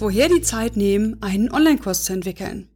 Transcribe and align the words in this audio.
Woher 0.00 0.30
die 0.30 0.40
Zeit 0.40 0.78
nehmen, 0.78 1.18
einen 1.20 1.52
Online-Kurs 1.52 2.04
zu 2.04 2.14
entwickeln. 2.14 2.70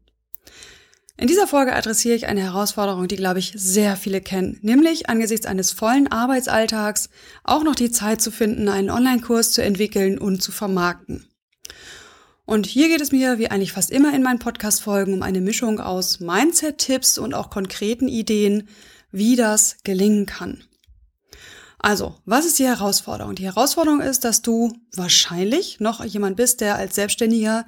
In 1.16 1.26
dieser 1.26 1.46
Folge 1.46 1.74
adressiere 1.74 2.14
ich 2.14 2.26
eine 2.26 2.42
Herausforderung, 2.42 3.08
die, 3.08 3.16
glaube 3.16 3.38
ich, 3.38 3.54
sehr 3.56 3.96
viele 3.96 4.20
kennen, 4.20 4.58
nämlich 4.60 5.08
angesichts 5.08 5.46
eines 5.46 5.72
vollen 5.72 6.12
Arbeitsalltags 6.12 7.08
auch 7.42 7.64
noch 7.64 7.76
die 7.76 7.90
Zeit 7.90 8.20
zu 8.20 8.30
finden, 8.30 8.68
einen 8.68 8.90
Online-Kurs 8.90 9.52
zu 9.52 9.62
entwickeln 9.62 10.18
und 10.18 10.42
zu 10.42 10.52
vermarkten. 10.52 11.26
Und 12.44 12.66
hier 12.66 12.88
geht 12.88 13.00
es 13.00 13.10
mir, 13.10 13.38
wie 13.38 13.50
eigentlich 13.50 13.72
fast 13.72 13.90
immer 13.90 14.14
in 14.14 14.22
meinen 14.22 14.38
Podcast-Folgen, 14.38 15.14
um 15.14 15.22
eine 15.22 15.40
Mischung 15.40 15.80
aus 15.80 16.20
Mindset-Tipps 16.20 17.16
und 17.16 17.32
auch 17.32 17.48
konkreten 17.48 18.06
Ideen, 18.06 18.68
wie 19.12 19.34
das 19.34 19.78
gelingen 19.82 20.26
kann. 20.26 20.62
Also, 21.84 22.14
was 22.24 22.46
ist 22.46 22.58
die 22.58 22.64
Herausforderung? 22.64 23.34
Die 23.34 23.44
Herausforderung 23.44 24.00
ist, 24.00 24.24
dass 24.24 24.40
du 24.40 24.72
wahrscheinlich 24.96 25.80
noch 25.80 26.02
jemand 26.02 26.34
bist, 26.34 26.62
der 26.62 26.76
als 26.76 26.94
Selbstständiger 26.94 27.66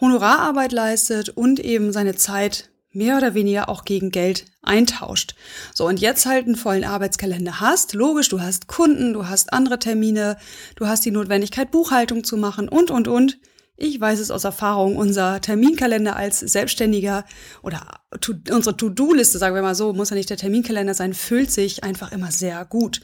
Honorararbeit 0.00 0.72
leistet 0.72 1.28
und 1.28 1.60
eben 1.60 1.92
seine 1.92 2.14
Zeit 2.14 2.70
mehr 2.92 3.18
oder 3.18 3.34
weniger 3.34 3.68
auch 3.68 3.84
gegen 3.84 4.10
Geld 4.10 4.46
eintauscht. 4.62 5.34
So, 5.74 5.86
und 5.86 6.00
jetzt 6.00 6.24
halt 6.24 6.46
einen 6.46 6.56
vollen 6.56 6.84
Arbeitskalender 6.84 7.60
hast. 7.60 7.92
Logisch, 7.92 8.30
du 8.30 8.40
hast 8.40 8.68
Kunden, 8.68 9.12
du 9.12 9.28
hast 9.28 9.52
andere 9.52 9.78
Termine, 9.78 10.38
du 10.76 10.86
hast 10.86 11.04
die 11.04 11.10
Notwendigkeit, 11.10 11.70
Buchhaltung 11.70 12.24
zu 12.24 12.38
machen 12.38 12.70
und, 12.70 12.90
und, 12.90 13.06
und. 13.06 13.38
Ich 13.84 14.00
weiß 14.00 14.20
es 14.20 14.30
aus 14.30 14.44
Erfahrung, 14.44 14.94
unser 14.94 15.40
Terminkalender 15.40 16.14
als 16.14 16.38
Selbstständiger 16.38 17.24
oder 17.64 17.84
to, 18.20 18.32
unsere 18.52 18.76
To-Do-Liste, 18.76 19.38
sagen 19.38 19.56
wir 19.56 19.62
mal 19.62 19.74
so, 19.74 19.92
muss 19.92 20.10
ja 20.10 20.14
nicht 20.14 20.30
der 20.30 20.36
Terminkalender 20.36 20.94
sein, 20.94 21.14
füllt 21.14 21.50
sich 21.50 21.82
einfach 21.82 22.12
immer 22.12 22.30
sehr 22.30 22.64
gut. 22.64 23.00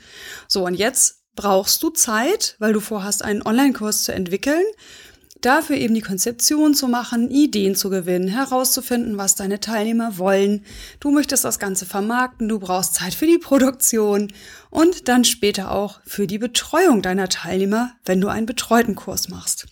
So, 0.47 0.65
und 0.65 0.75
jetzt 0.75 1.25
brauchst 1.35 1.83
du 1.83 1.91
Zeit, 1.91 2.55
weil 2.61 2.73
du 2.73 2.79
vorhast, 2.79 3.25
einen 3.25 3.43
Online-Kurs 3.43 4.05
zu 4.05 4.13
entwickeln, 4.13 4.63
dafür 5.41 5.75
eben 5.75 5.95
die 5.95 6.01
Konzeption 6.01 6.75
zu 6.75 6.87
machen, 6.87 7.29
Ideen 7.29 7.75
zu 7.75 7.91
gewinnen, 7.91 8.29
herauszufinden, 8.29 9.19
was 9.19 9.35
deine 9.35 9.59
Teilnehmer 9.59 10.17
wollen. 10.17 10.65
Du 11.01 11.11
möchtest 11.11 11.45
das 11.45 11.59
Ganze 11.59 11.87
vermarkten, 11.87 12.49
du 12.49 12.61
brauchst 12.61 12.95
Zeit 12.95 13.15
für 13.15 13.27
die 13.27 13.39
Produktion 13.39 14.33
und 14.71 15.09
dann 15.09 15.25
später 15.25 15.73
auch 15.73 15.99
für 16.05 16.29
die 16.29 16.39
Betreuung 16.39 17.03
deiner 17.03 17.29
Teilnehmer, 17.29 17.95
wenn 18.05 18.21
du 18.21 18.29
einen 18.29 18.47
betreuten 18.47 18.95
Kurs 18.95 19.29
machst. 19.29 19.67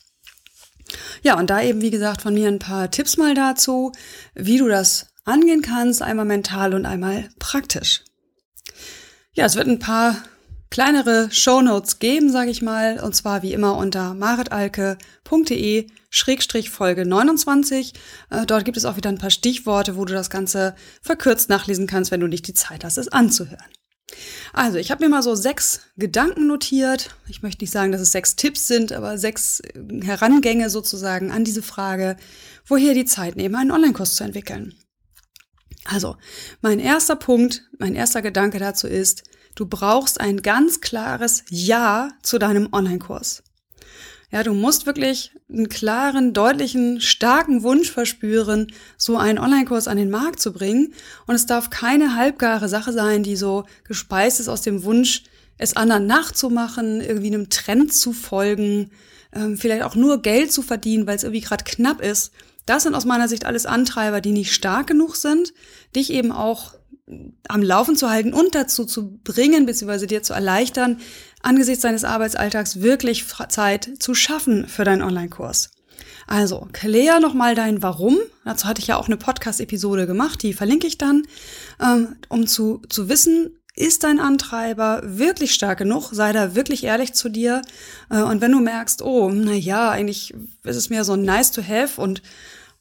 Ja, 1.23 1.39
und 1.39 1.51
da 1.51 1.63
eben, 1.63 1.81
wie 1.81 1.91
gesagt, 1.91 2.23
von 2.23 2.35
mir 2.35 2.49
ein 2.49 2.59
paar 2.59 2.91
Tipps 2.91 3.17
mal 3.17 3.35
dazu, 3.35 3.93
wie 4.35 4.59
du 4.59 4.69
das 4.69 5.09
angehen 5.25 5.63
kannst, 5.63 6.03
einmal 6.03 6.25
mental 6.25 6.75
und 6.75 6.87
einmal 6.87 7.29
praktisch. 7.39 8.03
Ja, 9.33 9.45
es 9.45 9.57
wird 9.57 9.67
ein 9.67 9.79
paar 9.79 10.17
kleinere 10.71 11.29
Shownotes 11.31 11.99
geben, 11.99 12.31
sage 12.31 12.51
ich 12.51 12.63
mal, 12.63 13.01
und 13.01 13.15
zwar 13.15 13.43
wie 13.43 13.53
immer 13.53 13.77
unter 13.77 14.15
maritalke.de 14.15 15.87
Schrägstrich 16.11 16.71
Folge 16.71 17.05
29. 17.05 17.93
Äh, 18.31 18.47
dort 18.47 18.65
gibt 18.65 18.77
es 18.77 18.85
auch 18.85 18.97
wieder 18.97 19.11
ein 19.11 19.19
paar 19.19 19.31
Stichworte, 19.31 19.97
wo 19.97 20.05
du 20.05 20.15
das 20.15 20.31
Ganze 20.31 20.75
verkürzt 21.03 21.51
nachlesen 21.51 21.87
kannst, 21.87 22.11
wenn 22.11 22.21
du 22.21 22.27
nicht 22.27 22.47
die 22.47 22.55
Zeit 22.55 22.85
hast, 22.85 22.97
es 22.97 23.09
anzuhören. 23.09 23.76
Also, 24.53 24.79
ich 24.79 24.91
habe 24.91 25.05
mir 25.05 25.11
mal 25.11 25.23
so 25.23 25.35
sechs 25.35 25.81
Gedanken 25.97 26.47
notiert. 26.47 27.15
Ich 27.29 27.43
möchte 27.43 27.63
nicht 27.63 27.71
sagen, 27.71 27.93
dass 27.93 28.01
es 28.01 28.13
sechs 28.13 28.37
Tipps 28.37 28.67
sind, 28.67 28.93
aber 28.93 29.19
sechs 29.19 29.61
äh, 29.61 30.03
Herangänge 30.03 30.71
sozusagen 30.71 31.31
an 31.31 31.45
diese 31.45 31.63
Frage, 31.63 32.17
woher 32.67 32.95
die 32.95 33.05
Zeit 33.05 33.37
nehmen, 33.37 33.55
einen 33.55 33.71
Online-Kurs 33.71 34.15
zu 34.15 34.25
entwickeln. 34.25 34.75
Also, 35.85 36.17
mein 36.63 36.81
erster 36.81 37.17
Punkt, 37.17 37.63
mein 37.79 37.95
erster 37.95 38.23
Gedanke 38.23 38.59
dazu 38.59 38.87
ist, 38.89 39.23
du 39.55 39.67
brauchst 39.67 40.21
ein 40.21 40.43
ganz 40.43 40.81
klares 40.81 41.45
Ja 41.49 42.11
zu 42.23 42.39
deinem 42.39 42.69
Online-Kurs. 42.73 43.43
Ja, 44.33 44.43
du 44.43 44.53
musst 44.55 44.87
wirklich 44.87 45.31
einen 45.49 45.69
klaren, 45.69 46.33
deutlichen, 46.33 47.01
starken 47.01 47.63
Wunsch 47.63 47.91
verspüren, 47.91 48.73
so 48.97 49.17
einen 49.17 49.39
Online-Kurs 49.39 49.87
an 49.87 49.97
den 49.97 50.11
Markt 50.11 50.41
zu 50.41 50.53
bringen. 50.53 50.95
Und 51.27 51.37
es 51.37 51.47
darf 51.47 51.71
keine 51.71 52.17
halbgare 52.17 52.69
Sache 52.69 52.93
sein, 52.93 53.23
die 53.23 53.37
so 53.37 53.65
gespeist 53.85 54.41
ist 54.41 54.49
aus 54.49 54.63
dem 54.63 54.83
Wunsch, 54.83 55.23
es 55.59 55.77
anderen 55.77 56.07
nachzumachen, 56.07 57.01
irgendwie 57.01 57.29
einem 57.29 57.51
Trend 57.51 57.93
zu 57.95 58.13
folgen, 58.13 58.91
ähm, 59.33 59.57
vielleicht 59.57 59.85
auch 59.85 59.95
nur 59.95 60.21
Geld 60.23 60.53
zu 60.53 60.63
verdienen, 60.63 61.07
weil 61.07 61.17
es 61.17 61.23
irgendwie 61.23 61.41
gerade 61.41 61.65
knapp 61.65 62.03
ist. 62.03 62.33
Das 62.67 62.83
sind 62.83 62.95
aus 62.95 63.05
meiner 63.05 63.29
Sicht 63.29 63.47
alles 63.47 63.65
Antreiber, 63.65 64.21
die 64.21 64.33
nicht 64.33 64.53
stark 64.53 64.89
genug 64.89 65.17
sind, 65.17 65.55
dich 65.95 66.13
eben 66.13 66.33
auch 66.33 66.75
am 67.49 67.63
Laufen 67.63 67.95
zu 67.95 68.11
halten 68.11 68.35
und 68.35 68.55
dazu 68.57 68.85
zu 68.85 69.19
bringen, 69.23 69.67
beziehungsweise 69.67 70.09
dir 70.09 70.25
zu 70.25 70.33
erleichtern, 70.33 70.99
angesichts 71.43 71.83
deines 71.83 72.05
Arbeitsalltags 72.05 72.81
wirklich 72.81 73.25
Zeit 73.49 73.91
zu 73.99 74.15
schaffen 74.15 74.67
für 74.69 74.85
deinen 74.85 75.03
Online-Kurs. 75.03 75.71
Also, 76.27 76.69
klär 76.73 77.21
nochmal 77.21 77.55
dein 77.55 77.83
Warum. 77.83 78.19
Dazu 78.45 78.67
hatte 78.67 78.81
ich 78.81 78.89
ja 78.89 78.97
auch 78.97 79.07
eine 79.07 79.17
Podcast-Episode 79.17 80.07
gemacht, 80.07 80.43
die 80.43 80.55
verlinke 80.55 80.87
ich 80.87 80.99
dann, 80.99 81.23
ähm, 81.81 82.17
um 82.29 82.47
zu, 82.47 82.83
zu 82.89 83.09
wissen, 83.09 83.57
ist 83.77 84.05
dein 84.05 84.19
Antreiber 84.19 85.03
wirklich 85.05 85.55
stark 85.55 85.79
genug? 85.79 86.09
Sei 86.11 86.33
da 86.33 86.55
wirklich 86.55 86.83
ehrlich 86.83 87.13
zu 87.13 87.29
dir. 87.29 87.63
Äh, 88.11 88.23
und 88.23 88.41
wenn 88.41 88.53
du 88.53 88.61
merkst, 88.61 89.03
oh, 89.03 89.31
na 89.31 89.53
ja, 89.53 89.91
eigentlich 89.91 90.35
ist 90.65 90.77
es 90.77 90.91
mir 90.91 91.05
so 91.05 91.15
nice 91.15 91.53
to 91.53 91.63
have 91.63 92.01
und 92.01 92.23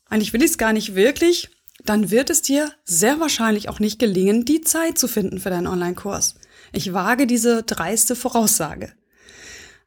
eigentlich 0.10 0.34
will 0.34 0.42
ich 0.42 0.52
es 0.52 0.58
gar 0.58 0.74
nicht 0.74 0.96
wirklich, 0.96 1.50
dann 1.84 2.12
wird 2.12 2.30
es 2.30 2.42
dir 2.42 2.72
sehr 2.86 3.20
wahrscheinlich 3.20 3.68
auch 3.70 3.80
nicht 3.80 4.00
gelingen, 4.00 4.46
die 4.46 4.62
Zeit 4.62 4.98
zu 4.98 5.08
finden 5.08 5.40
für 5.40 5.50
deinen 5.50 5.68
Online-Kurs. 5.68 6.36
Ich 6.72 6.94
wage 6.94 7.28
diese 7.28 7.64
dreiste 7.64 8.16
Voraussage. 8.16 8.92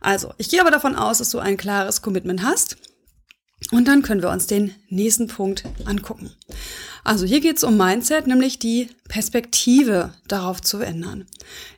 Also, 0.00 0.32
ich 0.38 0.48
gehe 0.48 0.60
aber 0.60 0.70
davon 0.70 0.96
aus, 0.96 1.18
dass 1.18 1.30
du 1.30 1.38
ein 1.38 1.56
klares 1.56 2.02
Commitment 2.02 2.42
hast. 2.42 2.76
Und 3.72 3.88
dann 3.88 4.02
können 4.02 4.22
wir 4.22 4.30
uns 4.30 4.46
den 4.46 4.74
nächsten 4.88 5.26
Punkt 5.26 5.64
angucken. 5.84 6.30
Also 7.04 7.26
hier 7.26 7.40
geht 7.40 7.56
es 7.56 7.64
um 7.64 7.76
Mindset, 7.76 8.26
nämlich 8.26 8.58
die 8.58 8.90
Perspektive 9.08 10.12
darauf 10.28 10.60
zu 10.62 10.78
ändern. 10.78 11.26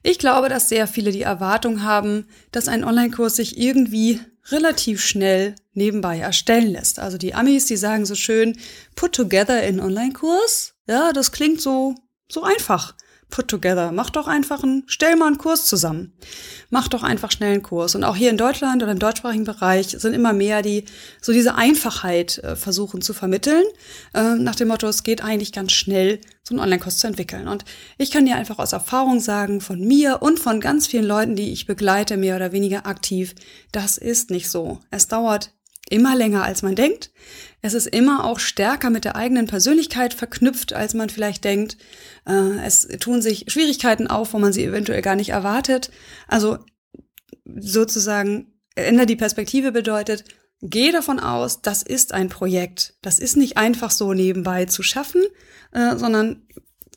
Ich 0.02 0.18
glaube, 0.18 0.48
dass 0.48 0.68
sehr 0.68 0.86
viele 0.86 1.10
die 1.10 1.22
Erwartung 1.22 1.82
haben, 1.82 2.26
dass 2.52 2.68
ein 2.68 2.84
Online-Kurs 2.84 3.36
sich 3.36 3.58
irgendwie 3.58 4.20
relativ 4.50 5.00
schnell 5.00 5.54
nebenbei 5.72 6.18
erstellen 6.18 6.72
lässt. 6.72 6.98
Also 6.98 7.16
die 7.16 7.34
Amis, 7.34 7.66
die 7.66 7.76
sagen 7.76 8.06
so 8.06 8.14
schön, 8.14 8.58
put 8.94 9.12
together 9.12 9.62
in 9.62 9.80
Online-Kurs. 9.80 10.74
Ja, 10.86 11.12
das 11.12 11.32
klingt 11.32 11.60
so, 11.60 11.94
so 12.28 12.42
einfach 12.42 12.94
put 13.30 13.48
together. 13.48 13.92
Mach 13.92 14.10
doch 14.10 14.26
einfach 14.26 14.62
einen, 14.62 14.84
stell 14.86 15.16
mal 15.16 15.28
einen 15.28 15.38
Kurs 15.38 15.66
zusammen. 15.66 16.12
Mach 16.68 16.88
doch 16.88 17.02
einfach 17.02 17.30
schnell 17.30 17.52
einen 17.52 17.62
Kurs. 17.62 17.94
Und 17.94 18.04
auch 18.04 18.16
hier 18.16 18.30
in 18.30 18.36
Deutschland 18.36 18.82
oder 18.82 18.92
im 18.92 18.98
deutschsprachigen 18.98 19.44
Bereich 19.44 19.88
sind 19.88 20.14
immer 20.14 20.32
mehr, 20.32 20.62
die 20.62 20.84
so 21.20 21.32
diese 21.32 21.54
Einfachheit 21.54 22.38
äh, 22.38 22.56
versuchen 22.56 23.00
zu 23.00 23.14
vermitteln. 23.14 23.64
Äh, 24.14 24.34
nach 24.34 24.56
dem 24.56 24.68
Motto, 24.68 24.86
es 24.88 25.02
geht 25.02 25.24
eigentlich 25.24 25.52
ganz 25.52 25.72
schnell, 25.72 26.20
so 26.42 26.54
einen 26.54 26.60
Online-Kurs 26.60 26.98
zu 26.98 27.06
entwickeln. 27.06 27.48
Und 27.48 27.64
ich 27.96 28.10
kann 28.10 28.26
dir 28.26 28.36
einfach 28.36 28.58
aus 28.58 28.72
Erfahrung 28.72 29.20
sagen, 29.20 29.60
von 29.60 29.80
mir 29.80 30.22
und 30.22 30.38
von 30.38 30.60
ganz 30.60 30.86
vielen 30.86 31.04
Leuten, 31.04 31.36
die 31.36 31.52
ich 31.52 31.66
begleite, 31.66 32.16
mehr 32.16 32.36
oder 32.36 32.52
weniger 32.52 32.86
aktiv, 32.86 33.34
das 33.72 33.98
ist 33.98 34.30
nicht 34.30 34.50
so. 34.50 34.80
Es 34.90 35.08
dauert 35.08 35.52
immer 35.90 36.16
länger, 36.16 36.44
als 36.44 36.62
man 36.62 36.74
denkt. 36.74 37.10
Es 37.62 37.74
ist 37.74 37.86
immer 37.86 38.24
auch 38.24 38.38
stärker 38.38 38.88
mit 38.88 39.04
der 39.04 39.16
eigenen 39.16 39.46
Persönlichkeit 39.46 40.14
verknüpft, 40.14 40.72
als 40.72 40.94
man 40.94 41.10
vielleicht 41.10 41.44
denkt. 41.44 41.76
Äh, 42.26 42.64
es 42.64 42.88
tun 43.00 43.20
sich 43.20 43.44
Schwierigkeiten 43.48 44.06
auf, 44.06 44.32
wo 44.32 44.38
man 44.38 44.52
sie 44.52 44.64
eventuell 44.64 45.02
gar 45.02 45.16
nicht 45.16 45.30
erwartet. 45.30 45.90
Also 46.26 46.58
sozusagen 47.44 48.54
ändert 48.74 49.10
die 49.10 49.16
Perspektive 49.16 49.72
bedeutet, 49.72 50.24
geh 50.62 50.92
davon 50.92 51.20
aus, 51.20 51.62
das 51.62 51.82
ist 51.82 52.12
ein 52.12 52.28
Projekt. 52.28 52.94
Das 53.02 53.18
ist 53.18 53.36
nicht 53.36 53.56
einfach 53.56 53.90
so 53.90 54.14
nebenbei 54.14 54.66
zu 54.66 54.82
schaffen, 54.82 55.22
äh, 55.72 55.96
sondern 55.96 56.46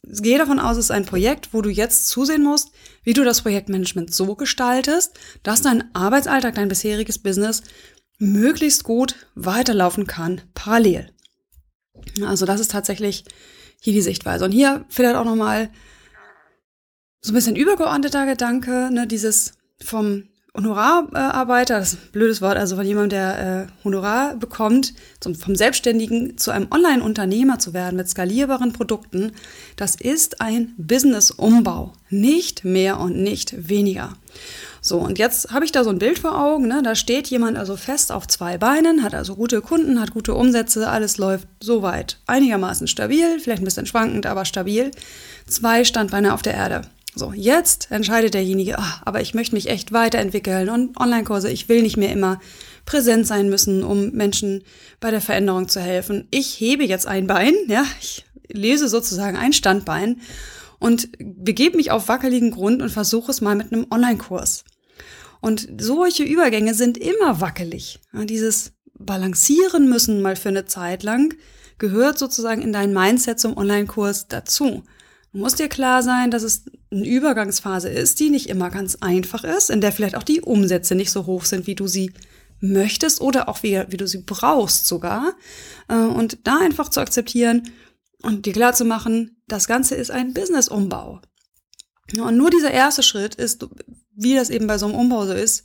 geh 0.06 0.38
davon 0.38 0.60
aus, 0.60 0.78
es 0.78 0.86
ist 0.86 0.92
ein 0.92 1.06
Projekt, 1.06 1.54
wo 1.54 1.62
du 1.62 1.70
jetzt 1.70 2.08
zusehen 2.08 2.44
musst, 2.44 2.72
wie 3.04 3.14
du 3.14 3.24
das 3.24 3.42
Projektmanagement 3.42 4.14
so 4.14 4.36
gestaltest, 4.36 5.18
dass 5.44 5.62
dein 5.62 5.94
Arbeitsalltag, 5.96 6.56
dein 6.56 6.68
bisheriges 6.68 7.20
Business 7.20 7.64
möglichst 8.20 8.84
gut 8.84 9.16
weiterlaufen 9.36 10.08
kann, 10.08 10.42
parallel. 10.54 11.12
Also 12.26 12.46
das 12.46 12.60
ist 12.60 12.72
tatsächlich 12.72 13.26
hier 13.80 13.94
die 13.94 14.02
Sichtweise. 14.02 14.46
Und 14.46 14.52
hier 14.52 14.86
vielleicht 14.90 15.16
auch 15.16 15.26
nochmal 15.26 15.70
so 17.22 17.32
ein 17.32 17.36
bisschen 17.36 17.56
übergeordneter 17.56 18.26
Gedanke, 18.26 18.90
ne, 18.92 19.08
dieses 19.08 19.54
vom 19.84 20.24
Honorararbeiter, 20.56 21.80
das 21.80 21.94
ist 21.94 22.00
ein 22.00 22.12
blödes 22.12 22.42
Wort, 22.42 22.58
also 22.58 22.76
von 22.76 22.86
jemandem, 22.86 23.10
der 23.10 23.68
äh, 23.68 23.84
Honorar 23.84 24.36
bekommt, 24.36 24.94
zum, 25.20 25.34
vom 25.34 25.56
Selbstständigen 25.56 26.38
zu 26.38 26.52
einem 26.52 26.68
Online-Unternehmer 26.70 27.58
zu 27.58 27.74
werden 27.74 27.96
mit 27.96 28.08
skalierbaren 28.08 28.72
Produkten, 28.72 29.32
das 29.78 29.96
ist 29.96 30.42
ein 30.42 30.76
Business-Umbau. 30.78 31.94
Nicht 32.10 32.66
mehr 32.66 33.00
und 33.00 33.18
nicht 33.18 33.68
weniger. 33.68 34.16
So, 34.86 35.00
und 35.00 35.18
jetzt 35.18 35.52
habe 35.52 35.64
ich 35.64 35.72
da 35.72 35.86
so 35.86 35.92
ein 35.92 35.98
Bild 35.98 36.20
vor 36.20 36.38
Augen, 36.38 36.68
ne? 36.68 36.82
da 36.84 36.94
steht 36.94 37.28
jemand 37.28 37.58
also 37.58 37.78
fest 37.78 38.12
auf 38.12 38.28
zwei 38.28 38.58
Beinen, 38.58 39.02
hat 39.02 39.16
also 39.16 39.34
gute 39.34 39.62
Kunden, 39.62 40.02
hat 40.02 40.12
gute 40.12 40.34
Umsätze, 40.34 40.90
alles 40.90 41.18
läuft 41.18 41.48
soweit 41.62 42.20
einigermaßen 42.28 42.88
stabil, 42.88 43.40
vielleicht 43.40 43.62
ein 43.62 43.66
bisschen 43.66 43.86
schwankend, 43.86 44.26
aber 44.26 44.44
stabil. 44.44 44.92
Zwei 45.48 45.86
Standbeine 45.86 46.34
auf 46.34 46.42
der 46.42 46.56
Erde. 46.56 46.82
So, 47.16 47.32
jetzt 47.32 47.92
entscheidet 47.92 48.34
derjenige, 48.34 48.78
ach, 48.78 49.02
aber 49.06 49.22
ich 49.22 49.34
möchte 49.34 49.56
mich 49.56 49.70
echt 49.70 49.94
weiterentwickeln 49.94 50.68
und 50.68 51.00
Online-Kurse, 51.00 51.50
ich 51.50 51.70
will 51.70 51.82
nicht 51.82 51.96
mehr 51.96 52.12
immer 52.12 52.42
präsent 52.86 53.26
sein 53.26 53.50
müssen, 53.50 53.84
um 53.86 54.12
Menschen 54.12 54.64
bei 55.00 55.12
der 55.12 55.22
Veränderung 55.22 55.70
zu 55.70 55.80
helfen. 55.80 56.28
Ich 56.30 56.60
hebe 56.60 56.84
jetzt 56.84 57.08
ein 57.08 57.26
Bein, 57.26 57.54
ja, 57.68 57.86
ich 58.02 58.26
lese 58.50 58.90
sozusagen 58.90 59.38
ein 59.38 59.54
Standbein 59.54 60.20
und 60.80 61.08
begebe 61.18 61.78
mich 61.78 61.92
auf 61.92 62.10
wackeligen 62.10 62.52
Grund 62.52 62.82
und 62.82 62.90
versuche 62.90 63.32
es 63.32 63.40
mal 63.40 63.56
mit 63.56 63.72
einem 63.72 63.88
Online-Kurs. 63.90 64.66
Und 65.44 65.68
solche 65.78 66.24
Übergänge 66.24 66.74
sind 66.74 66.98
immer 66.98 67.42
wackelig. 67.42 68.00
Ja, 68.14 68.24
dieses 68.24 68.72
Balancieren 68.98 69.90
müssen 69.90 70.22
mal 70.22 70.38
für 70.38 70.48
eine 70.48 70.68
Zeit 70.68 71.04
lang 71.04 71.36
gehört 71.80 72.18
sozusagen 72.18 72.62
in 72.62 72.72
dein 72.72 72.94
Mindset 72.94 73.42
zum 73.42 73.58
Online-Kurs 73.58 74.30
dazu. 74.30 74.84
Du 75.34 75.40
musst 75.40 75.60
dir 75.60 75.68
klar 75.68 76.02
sein, 76.02 76.32
dass 76.32 76.44
es 76.44 76.64
eine 76.90 77.06
Übergangsphase 77.06 77.90
ist, 77.90 78.22
die 78.22 78.30
nicht 78.30 78.48
immer 78.48 78.70
ganz 78.70 78.96
einfach 79.02 79.44
ist, 79.44 79.70
in 79.70 79.82
der 79.82 79.92
vielleicht 79.92 80.16
auch 80.16 80.24
die 80.24 80.40
Umsätze 80.40 80.96
nicht 80.96 81.12
so 81.12 81.26
hoch 81.26 81.44
sind, 81.44 81.68
wie 81.68 81.76
du 81.76 81.88
sie 81.88 82.14
möchtest 82.62 83.20
oder 83.20 83.50
auch 83.50 83.64
wie, 83.64 83.84
wie 83.90 83.98
du 83.98 84.08
sie 84.08 84.20
brauchst 84.20 84.88
sogar. 84.88 85.34
Äh, 85.90 85.96
und 85.96 86.48
da 86.48 86.58
einfach 86.60 86.88
zu 86.88 87.02
akzeptieren 87.02 87.70
und 88.22 88.46
dir 88.46 88.54
klar 88.54 88.72
zu 88.72 88.86
machen, 88.86 89.42
das 89.50 89.68
Ganze 89.68 89.96
ist 89.96 90.10
ein 90.10 90.34
Business-Umbau. 90.34 91.20
Und 92.18 92.38
nur 92.38 92.50
dieser 92.50 92.72
erste 92.72 93.04
Schritt 93.04 93.36
ist, 93.36 93.68
wie 94.16 94.36
das 94.36 94.50
eben 94.50 94.68
bei 94.68 94.78
so 94.78 94.86
einem 94.86 94.96
Umbau 94.96 95.26
so 95.26 95.34
ist, 95.34 95.64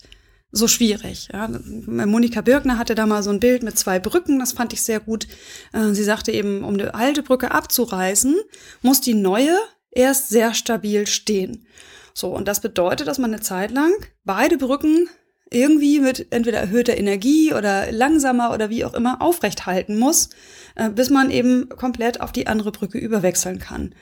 so 0.51 0.67
schwierig. 0.67 1.29
Ja. 1.33 1.49
Monika 1.87 2.41
Birkner 2.41 2.79
hatte 2.79 2.95
da 2.95 3.07
mal 3.07 3.23
so 3.23 3.31
ein 3.31 3.41
Bild 3.41 3.63
mit 3.63 3.79
zwei 3.79 3.99
Brücken, 3.99 4.39
das 4.39 4.53
fand 4.53 4.73
ich 4.73 4.83
sehr 4.83 5.01
gut. 5.01 5.27
Äh, 5.73 5.93
sie 5.93 6.05
sagte 6.05 6.33
eben, 6.33 6.65
um 6.65 6.75
eine 6.75 6.95
alte 6.95 7.23
Brücke 7.23 7.51
abzureißen, 7.51 8.37
muss 8.83 9.01
die 9.01 9.15
neue 9.15 9.57
erst 9.91 10.31
sehr 10.31 10.55
stabil 10.55 11.07
stehen. 11.07 11.67
So, 12.15 12.29
und 12.29 12.49
das 12.49 12.61
bedeutet, 12.61 13.07
dass 13.07 13.19
man 13.19 13.33
eine 13.33 13.43
Zeit 13.43 13.71
lang 13.71 13.93
beide 14.25 14.59
Brücken 14.59 15.09
irgendwie 15.51 16.01
mit 16.01 16.27
entweder 16.31 16.59
erhöhter 16.59 16.97
Energie 16.97 17.55
oder 17.55 17.91
langsamer 17.91 18.53
oder 18.53 18.71
wie 18.71 18.85
auch 18.85 18.95
immer 18.95 19.23
aufrecht 19.23 19.67
halten 19.67 19.99
muss, 19.99 20.31
äh, 20.75 20.91
bis 20.91 21.11
man 21.11 21.31
eben 21.31 21.69
komplett 21.69 22.21
auf 22.21 22.33
die 22.33 22.47
andere 22.47 22.73
Brücke 22.73 22.99
überwechseln 22.99 23.59
kann. 23.59 23.95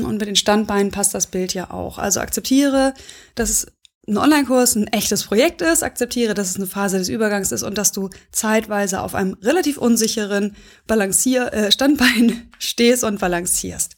Und 0.00 0.18
mit 0.18 0.26
den 0.26 0.36
Standbeinen 0.36 0.90
passt 0.90 1.14
das 1.14 1.26
Bild 1.26 1.52
ja 1.52 1.70
auch. 1.70 1.98
Also 1.98 2.20
akzeptiere, 2.20 2.94
dass 3.34 3.50
es 3.50 3.66
ein 4.08 4.16
Online-Kurs 4.16 4.74
ein 4.74 4.88
echtes 4.88 5.24
Projekt 5.24 5.62
ist, 5.62 5.84
akzeptiere, 5.84 6.34
dass 6.34 6.50
es 6.50 6.56
eine 6.56 6.66
Phase 6.66 6.98
des 6.98 7.08
Übergangs 7.08 7.52
ist 7.52 7.62
und 7.62 7.78
dass 7.78 7.92
du 7.92 8.10
zeitweise 8.32 9.00
auf 9.00 9.14
einem 9.14 9.34
relativ 9.42 9.78
unsicheren 9.78 10.56
Balancier 10.86 11.52
äh, 11.52 11.70
Standbein 11.70 12.50
stehst 12.58 13.04
und 13.04 13.20
balancierst. 13.20 13.94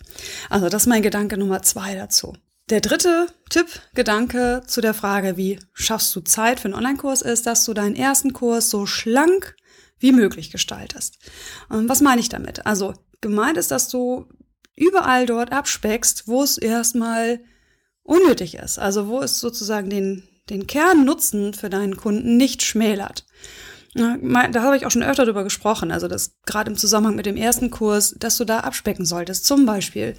Also 0.51 0.69
das 0.69 0.83
ist 0.83 0.89
mein 0.89 1.03
Gedanke 1.03 1.39
Nummer 1.39 1.63
zwei 1.63 1.95
dazu. 1.95 2.35
Der 2.71 2.81
dritte 2.81 3.29
Tipp, 3.51 3.67
Gedanke 3.95 4.63
zu 4.67 4.81
der 4.81 4.95
Frage, 4.95 5.37
wie 5.37 5.59
schaffst 5.73 6.15
du 6.17 6.21
Zeit 6.21 6.61
für 6.61 6.67
einen 6.67 6.75
Online-Kurs, 6.75 7.23
ist, 7.23 7.47
dass 7.47 7.65
du 7.65 7.73
deinen 7.73 7.95
ersten 7.95 8.33
Kurs 8.33 8.71
so 8.71 8.87
schlank 8.87 9.55
wie 9.99 10.13
möglich 10.13 10.51
gestaltest. 10.51 11.19
Was 11.69 12.01
meine 12.01 12.21
ich 12.21 12.29
damit? 12.29 12.67
Also 12.67 12.95
gemeint 13.21 13.59
ist, 13.59 13.71
dass 13.71 13.89
du 13.89 14.27
überall 14.77 15.27
dort 15.27 15.53
abspeckst, 15.53 16.27
wo 16.27 16.43
es 16.43 16.59
erstmal 16.59 17.41
unnötig 18.03 18.57
ist. 18.57 18.79
Also 18.79 19.09
wo 19.09 19.21
es 19.21 19.41
sozusagen 19.41 19.91
den, 19.91 20.25
den 20.51 20.67
Kernnutzen 20.67 21.55
für 21.55 21.71
deinen 21.71 21.97
Kunden 21.97 22.37
nicht 22.37 22.63
schmälert. 22.63 23.25
Da 23.95 24.63
habe 24.63 24.77
ich 24.77 24.87
auch 24.87 24.91
schon 24.91 25.05
öfter 25.05 25.25
darüber 25.25 25.45
gesprochen, 25.45 25.93
also 25.93 26.09
das 26.09 26.33
gerade 26.47 26.69
im 26.69 26.77
Zusammenhang 26.77 27.15
mit 27.15 27.27
dem 27.27 27.37
ersten 27.37 27.71
Kurs, 27.71 28.17
dass 28.19 28.37
du 28.37 28.45
da 28.45 28.61
abspecken 28.61 29.05
solltest. 29.05 29.47
Zum 29.47 29.67
Beispiel, 29.67 30.15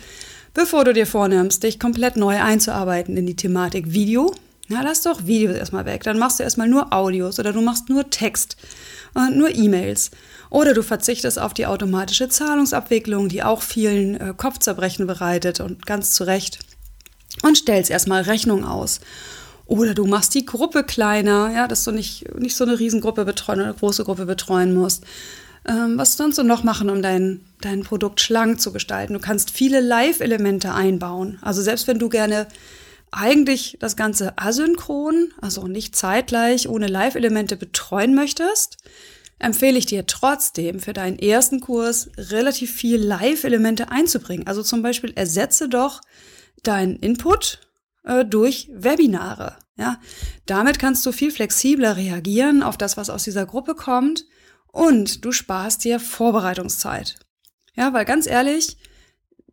bevor 0.53 0.85
du 0.85 0.93
dir 0.93 1.05
vornimmst, 1.05 1.61
dich 1.61 1.77
komplett 1.77 2.15
neu 2.15 2.41
einzuarbeiten 2.41 3.17
in 3.17 3.25
die 3.25 3.35
Thematik 3.35 3.91
Video, 3.91 4.33
na, 4.67 4.81
lass 4.81 5.03
doch 5.03 5.25
Videos 5.25 5.55
erstmal 5.55 5.85
weg. 5.85 6.03
Dann 6.03 6.17
machst 6.17 6.39
du 6.39 6.43
erstmal 6.43 6.67
nur 6.67 6.91
Audios 6.91 7.39
oder 7.39 7.53
du 7.53 7.61
machst 7.61 7.89
nur 7.89 8.09
Text 8.09 8.57
und 9.13 9.37
nur 9.37 9.53
E-Mails. 9.53 10.11
Oder 10.49 10.73
du 10.73 10.81
verzichtest 10.81 11.39
auf 11.39 11.53
die 11.53 11.67
automatische 11.67 12.29
Zahlungsabwicklung, 12.29 13.29
die 13.29 13.43
auch 13.43 13.61
vielen 13.61 14.19
äh, 14.19 14.33
Kopfzerbrechen 14.35 15.05
bereitet 15.07 15.59
und 15.59 15.85
ganz 15.85 16.11
zu 16.11 16.23
Recht 16.23 16.59
und 17.43 17.57
stellst 17.57 17.91
erstmal 17.91 18.23
Rechnung 18.23 18.65
aus. 18.65 19.01
Oder 19.67 19.93
du 19.93 20.05
machst 20.05 20.33
die 20.35 20.45
Gruppe 20.45 20.83
kleiner, 20.83 21.51
ja, 21.53 21.67
dass 21.67 21.83
du 21.83 21.91
nicht, 21.91 22.37
nicht 22.37 22.55
so 22.55 22.63
eine 22.63 22.79
Riesengruppe 22.79 23.25
betreuen 23.25 23.59
oder 23.59 23.69
eine 23.69 23.77
große 23.77 24.03
Gruppe 24.03 24.25
betreuen 24.25 24.73
musst. 24.73 25.03
Ähm, 25.67 25.97
was 25.97 26.17
sonst 26.17 26.35
so 26.35 26.43
noch 26.43 26.63
machen, 26.63 26.89
um 26.89 27.01
dein, 27.01 27.41
dein 27.61 27.81
Produkt 27.81 28.21
schlank 28.21 28.61
zu 28.61 28.71
gestalten? 28.71 29.13
Du 29.13 29.19
kannst 29.19 29.49
viele 29.49 29.79
Live-Elemente 29.81 30.73
einbauen. 30.73 31.39
Also 31.41 31.63
selbst 31.63 31.87
wenn 31.87 31.97
du 31.97 32.09
gerne 32.09 32.47
eigentlich 33.11 33.77
das 33.79 33.95
Ganze 33.95 34.37
asynchron, 34.37 35.33
also 35.41 35.67
nicht 35.67 35.95
zeitgleich 35.95 36.67
ohne 36.67 36.87
Live-Elemente 36.87 37.55
betreuen 37.55 38.15
möchtest, 38.15 38.77
empfehle 39.39 39.77
ich 39.77 39.85
dir 39.85 40.05
trotzdem 40.05 40.79
für 40.79 40.93
deinen 40.93 41.19
ersten 41.19 41.59
Kurs 41.59 42.09
relativ 42.17 42.73
viel 42.73 42.97
Live-Elemente 42.97 43.91
einzubringen. 43.91 44.47
Also 44.47 44.63
zum 44.63 44.81
Beispiel 44.81 45.13
ersetze 45.15 45.69
doch 45.69 46.01
deinen 46.63 46.95
Input 46.97 47.59
äh, 48.03 48.25
durch 48.25 48.69
Webinare. 48.73 49.57
Ja, 49.77 49.99
damit 50.45 50.79
kannst 50.79 51.05
du 51.05 51.11
viel 51.11 51.31
flexibler 51.31 51.97
reagieren 51.97 52.63
auf 52.63 52.77
das, 52.77 52.95
was 52.95 53.09
aus 53.09 53.25
dieser 53.25 53.45
Gruppe 53.45 53.75
kommt 53.75 54.25
und 54.71 55.25
du 55.25 55.33
sparst 55.33 55.83
dir 55.83 55.99
Vorbereitungszeit. 55.99 57.17
Ja, 57.75 57.91
weil 57.91 58.05
ganz 58.05 58.25
ehrlich, 58.25 58.77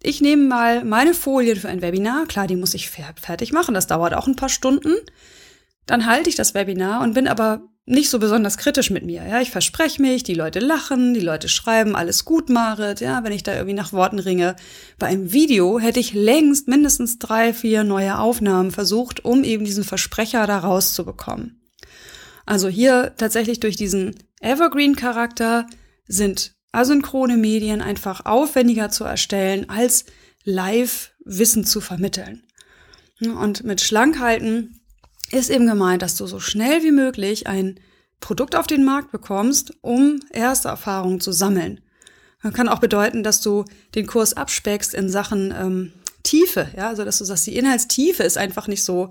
ich 0.03 0.21
nehme 0.21 0.47
mal 0.47 0.85
meine 0.85 1.15
Folien 1.15 1.59
für 1.59 1.69
ein 1.69 1.83
Webinar. 1.83 2.27
Klar, 2.27 2.47
die 2.47 2.57
muss 2.57 2.75
ich 2.75 2.91
fertig 2.91 3.53
machen. 3.53 3.75
Das 3.75 3.87
dauert 3.87 4.15
auch 4.15 4.27
ein 4.27 4.37
paar 4.37 4.49
Stunden. 4.49 4.95
Dann 5.87 6.07
halte 6.07 6.29
ich 6.29 6.37
das 6.37 6.55
Webinar 6.55 7.03
und 7.03 7.15
bin 7.15 7.29
aber 7.29 7.63
nicht 7.85 8.11
so 8.11 8.19
besonders 8.19 8.59
kritisch 8.59 8.91
mit 8.91 9.05
mir. 9.05 9.27
Ja, 9.27 9.41
ich 9.41 9.51
verspreche 9.51 10.01
mich, 10.01 10.23
die 10.23 10.35
Leute 10.35 10.61
lachen, 10.61 11.15
die 11.15 11.21
Leute 11.21 11.49
schreiben, 11.49 11.97
alles 11.97 12.25
gut, 12.25 12.49
Marit, 12.49 13.01
ja, 13.01 13.25
wenn 13.25 13.33
ich 13.33 13.43
da 13.43 13.55
irgendwie 13.55 13.75
nach 13.75 13.93
Worten 13.93 14.21
ringe. 14.21 14.55
Bei 14.99 15.09
einem 15.09 15.33
Video 15.33 15.81
hätte 15.81 15.99
ich 15.99 16.15
längst 16.15 16.69
mindestens 16.69 17.19
drei, 17.19 17.53
vier 17.53 17.83
neue 17.83 18.19
Aufnahmen 18.19 18.71
versucht, 18.71 19.25
um 19.25 19.43
eben 19.43 19.65
diesen 19.65 19.83
Versprecher 19.83 20.47
da 20.47 20.59
rauszubekommen. 20.59 21.61
Also 22.47 22.69
hier 22.69 23.15
tatsächlich 23.17 23.59
durch 23.59 23.77
diesen 23.77 24.15
Evergreen-Charakter 24.41 25.67
sind 26.07 26.55
asynchrone 26.73 27.37
Medien 27.37 27.81
einfach 27.81 28.25
aufwendiger 28.25 28.91
zu 28.91 29.05
erstellen, 29.05 29.69
als 29.69 30.05
live 30.45 31.13
Wissen 31.25 31.65
zu 31.65 31.81
vermitteln. 31.81 32.43
Und 33.21 33.65
mit 33.65 33.81
Schlankhalten 33.81 34.81
ist 35.31 35.51
eben 35.51 35.67
gemeint, 35.67 36.03
dass 36.03 36.17
du 36.17 36.27
so 36.27 36.41
schnell 36.41 36.83
wie 36.83 36.91
möglich 36.91 37.47
ein 37.47 37.79
Produkt 38.21 38.57
auf 38.57 38.67
den 38.67 38.85
Markt 38.85 39.13
bekommst, 39.13 39.75
um 39.81 40.21
erste 40.31 40.69
Erfahrungen 40.69 41.21
zu 41.21 41.33
sammeln. 41.33 41.81
Das 42.43 42.53
kann 42.55 42.69
auch 42.69 42.81
bedeuten, 42.81 43.23
dass 43.23 43.41
du 43.41 43.65
den 43.95 44.07
Kurs 44.07 44.35
abspeckst 44.35 44.95
in 44.95 45.09
Sachen 45.09 45.55
ähm, 45.57 45.93
Tiefe, 46.23 46.69
ja, 46.77 46.89
also 46.89 47.05
dass 47.05 47.19
du 47.19 47.25
sagst, 47.25 47.47
die 47.47 47.57
Inhaltstiefe 47.57 48.23
ist 48.23 48.39
einfach 48.39 48.69
nicht 48.69 48.83
so 48.85 49.11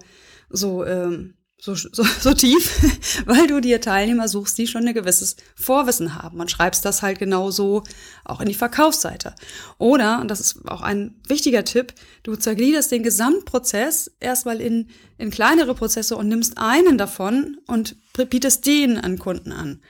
so 0.50 0.86
ähm, 0.86 1.34
so, 1.62 1.75
so, 1.91 2.03
so 2.03 2.34
tief, 2.34 3.24
weil 3.25 3.48
du 3.48 3.62
dir 3.62 3.80
Teilnehmer 3.80 4.27
suchst, 4.27 4.58
die 4.58 4.68
schon 4.68 4.86
ein 4.88 4.94
gewisses 4.94 5.38
Vorwissen 5.56 6.15
haben 6.22 6.39
und 6.41 6.51
schreibst 6.51 6.84
das 6.84 7.01
halt 7.01 7.20
genauso 7.20 7.84
auch 8.25 8.41
in 8.41 8.48
die 8.48 8.56
Verkaufsseite. 8.56 9.36
Oder, 9.77 10.20
und 10.20 10.30
das 10.30 10.39
ist 10.39 10.68
auch 10.68 10.82
ein 10.82 11.15
wichtiger 11.27 11.63
Tipp, 11.63 11.94
du 12.24 12.36
zergliederst 12.36 12.91
den 12.91 13.03
Gesamtprozess 13.03 14.12
erstmal 14.20 14.60
in, 14.60 14.88
in 15.18 15.30
kleinere 15.30 15.75
Prozesse 15.75 16.18
und 16.18 16.27
nimmst 16.27 16.58
einen 16.58 16.98
davon 16.98 17.58
und 17.68 17.96
bietest 18.30 18.65
den 18.65 18.98
an 18.98 19.20
Kunden 19.20 19.51
an. 19.51 19.82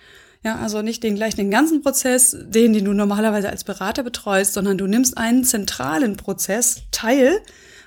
Ja, 0.43 0.57
also 0.57 0.81
nicht 0.81 1.03
den 1.03 1.15
gleich 1.15 1.35
den 1.35 1.51
ganzen 1.51 1.81
Prozess, 1.83 2.35
den, 2.35 2.73
den 2.73 2.85
du 2.85 2.93
normalerweise 2.93 3.49
als 3.49 3.63
Berater 3.63 4.01
betreust, 4.01 4.53
sondern 4.53 4.77
du 4.77 4.87
nimmst 4.87 5.15
einen 5.17 5.43
zentralen 5.43 6.17
Prozess, 6.17 6.81
Teil, 6.91 7.39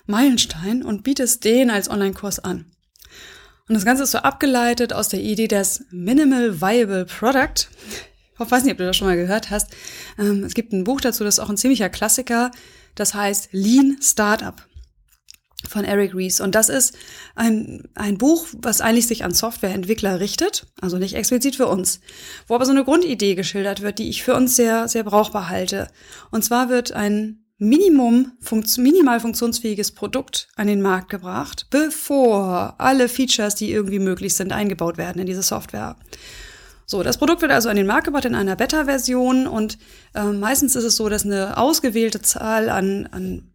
Meilenstein 0.06 0.84
und 0.84 1.02
bietest 1.02 1.44
den 1.44 1.68
als 1.68 1.90
Online-Kurs 1.90 2.38
an. 2.38 2.66
Und 3.68 3.74
das 3.74 3.84
Ganze 3.84 4.02
ist 4.02 4.10
so 4.10 4.18
abgeleitet 4.18 4.92
aus 4.92 5.08
der 5.08 5.20
Idee 5.20 5.48
des 5.48 5.84
Minimal 5.90 6.60
Viable 6.60 7.06
Product. 7.06 7.68
Ich 8.38 8.50
weiß 8.50 8.64
nicht, 8.64 8.72
ob 8.72 8.78
du 8.78 8.84
das 8.84 8.96
schon 8.96 9.06
mal 9.06 9.16
gehört 9.16 9.50
hast. 9.50 9.70
Ähm, 10.18 10.44
es 10.44 10.54
gibt 10.54 10.72
ein 10.72 10.84
Buch 10.84 11.00
dazu, 11.00 11.24
das 11.24 11.36
ist 11.36 11.40
auch 11.40 11.48
ein 11.48 11.56
ziemlicher 11.56 11.88
Klassiker. 11.88 12.50
Das 12.94 13.14
heißt 13.14 13.48
Lean 13.52 13.96
Startup. 14.02 14.54
von 15.66 15.84
Eric 15.84 16.14
Rees. 16.14 16.40
Und 16.40 16.54
das 16.54 16.68
ist 16.68 16.94
ein, 17.34 17.88
ein 17.94 18.18
Buch, 18.18 18.46
was 18.52 18.82
eigentlich 18.82 19.06
sich 19.06 19.24
an 19.24 19.32
Softwareentwickler 19.32 20.20
richtet, 20.20 20.66
also 20.80 20.98
nicht 20.98 21.14
explizit 21.14 21.56
für 21.56 21.68
uns, 21.68 22.00
wo 22.46 22.54
aber 22.54 22.66
so 22.66 22.70
eine 22.70 22.84
Grundidee 22.84 23.34
geschildert 23.34 23.80
wird, 23.80 23.98
die 23.98 24.10
ich 24.10 24.22
für 24.22 24.34
uns 24.34 24.56
sehr, 24.56 24.88
sehr 24.88 25.04
brauchbar 25.04 25.48
halte. 25.48 25.88
Und 26.30 26.44
zwar 26.44 26.68
wird 26.68 26.92
ein 26.92 27.43
Minimum, 27.64 28.32
funkt, 28.40 28.76
minimal 28.78 29.20
funktionsfähiges 29.20 29.92
Produkt 29.92 30.48
an 30.56 30.66
den 30.66 30.82
Markt 30.82 31.08
gebracht, 31.08 31.66
bevor 31.70 32.74
alle 32.78 33.08
Features, 33.08 33.54
die 33.54 33.72
irgendwie 33.72 33.98
möglich 33.98 34.34
sind, 34.34 34.52
eingebaut 34.52 34.96
werden 34.96 35.20
in 35.20 35.26
diese 35.26 35.42
Software. 35.42 35.96
So, 36.86 37.02
das 37.02 37.18
Produkt 37.18 37.42
wird 37.42 37.52
also 37.52 37.68
an 37.68 37.76
den 37.76 37.86
Markt 37.86 38.04
gebracht 38.04 38.26
in 38.26 38.34
einer 38.34 38.56
Beta-Version 38.56 39.46
und 39.46 39.78
äh, 40.14 40.24
meistens 40.24 40.76
ist 40.76 40.84
es 40.84 40.96
so, 40.96 41.08
dass 41.08 41.24
eine 41.24 41.56
ausgewählte 41.56 42.20
Zahl 42.20 42.68
an, 42.68 43.08
an 43.10 43.50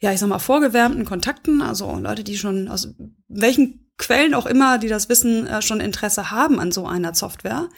ja, 0.00 0.12
ich 0.12 0.20
sag 0.20 0.28
mal, 0.28 0.38
vorgewärmten 0.38 1.04
Kontakten, 1.04 1.60
also 1.60 1.94
Leute, 1.96 2.24
die 2.24 2.38
schon 2.38 2.68
aus 2.68 2.94
welchen 3.28 3.86
Quellen 3.98 4.32
auch 4.32 4.46
immer, 4.46 4.78
die 4.78 4.88
das 4.88 5.10
Wissen, 5.10 5.46
äh, 5.46 5.60
schon 5.60 5.80
Interesse 5.80 6.30
haben 6.30 6.58
an 6.58 6.72
so 6.72 6.86
einer 6.86 7.14
Software, 7.14 7.68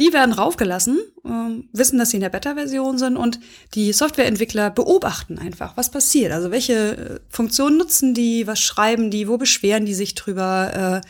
die 0.00 0.12
werden 0.12 0.32
raufgelassen, 0.32 0.98
äh, 1.24 1.28
wissen, 1.72 1.98
dass 1.98 2.10
sie 2.10 2.16
in 2.16 2.22
der 2.22 2.30
Beta-Version 2.30 2.98
sind 2.98 3.16
und 3.16 3.38
die 3.74 3.92
Softwareentwickler 3.92 4.70
beobachten 4.70 5.38
einfach, 5.38 5.76
was 5.76 5.90
passiert. 5.90 6.32
Also 6.32 6.50
welche 6.50 6.96
äh, 6.96 7.20
Funktionen 7.28 7.76
nutzen 7.76 8.14
die, 8.14 8.46
was 8.46 8.60
schreiben 8.60 9.10
die, 9.10 9.28
wo 9.28 9.36
beschweren 9.36 9.84
die 9.84 9.94
sich 9.94 10.14
drüber, 10.14 11.02
äh, 11.04 11.06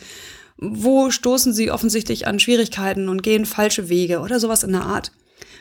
wo 0.57 1.09
stoßen 1.09 1.53
sie 1.53 1.71
offensichtlich 1.71 2.27
an 2.27 2.39
Schwierigkeiten 2.39 3.09
und 3.09 3.23
gehen 3.23 3.45
falsche 3.45 3.89
Wege 3.89 4.19
oder 4.19 4.39
sowas 4.39 4.63
in 4.63 4.73
der 4.73 4.83
Art 4.83 5.11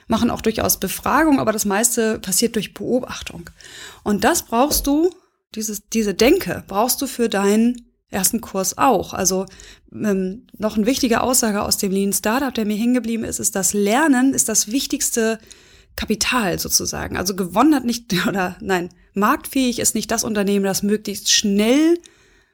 machen 0.09 0.31
auch 0.31 0.41
durchaus 0.41 0.79
Befragung, 0.79 1.39
aber 1.39 1.53
das 1.53 1.65
meiste 1.65 2.19
passiert 2.19 2.57
durch 2.57 2.75
Beobachtung. 2.75 3.49
Und 4.03 4.25
das 4.25 4.43
brauchst 4.43 4.89
du, 4.89 5.11
dieses, 5.55 5.89
diese 5.89 6.15
Denke 6.15 6.65
brauchst 6.67 7.01
du 7.01 7.07
für 7.07 7.29
deinen 7.29 7.90
ersten 8.11 8.41
Kurs 8.41 8.77
auch. 8.77 9.15
Also 9.15 9.47
ähm, 9.93 10.47
noch 10.59 10.77
eine 10.77 10.87
wichtige 10.87 11.23
Aussage 11.23 11.63
aus 11.63 11.79
dem 11.79 11.93
Lean 11.93 12.13
Startup, 12.13 12.53
der 12.53 12.67
mir 12.67 12.77
hängen 12.77 12.95
geblieben 12.95 13.25
ist, 13.25 13.39
ist, 13.39 13.55
das 13.57 13.73
Lernen 13.73 14.35
ist 14.35 14.49
das 14.49 14.71
wichtigste 14.71 15.39
Kapital 15.97 16.59
sozusagen. 16.59 17.17
Also 17.17 17.35
gewonnen 17.37 17.75
hat 17.75 17.85
nicht, 17.85 18.13
oder 18.27 18.57
nein, 18.61 18.91
marktfähig 19.15 19.79
ist 19.79 19.95
nicht 19.95 20.11
das 20.11 20.25
Unternehmen, 20.25 20.65
das 20.65 20.83
möglichst 20.83 21.33
schnell 21.33 21.99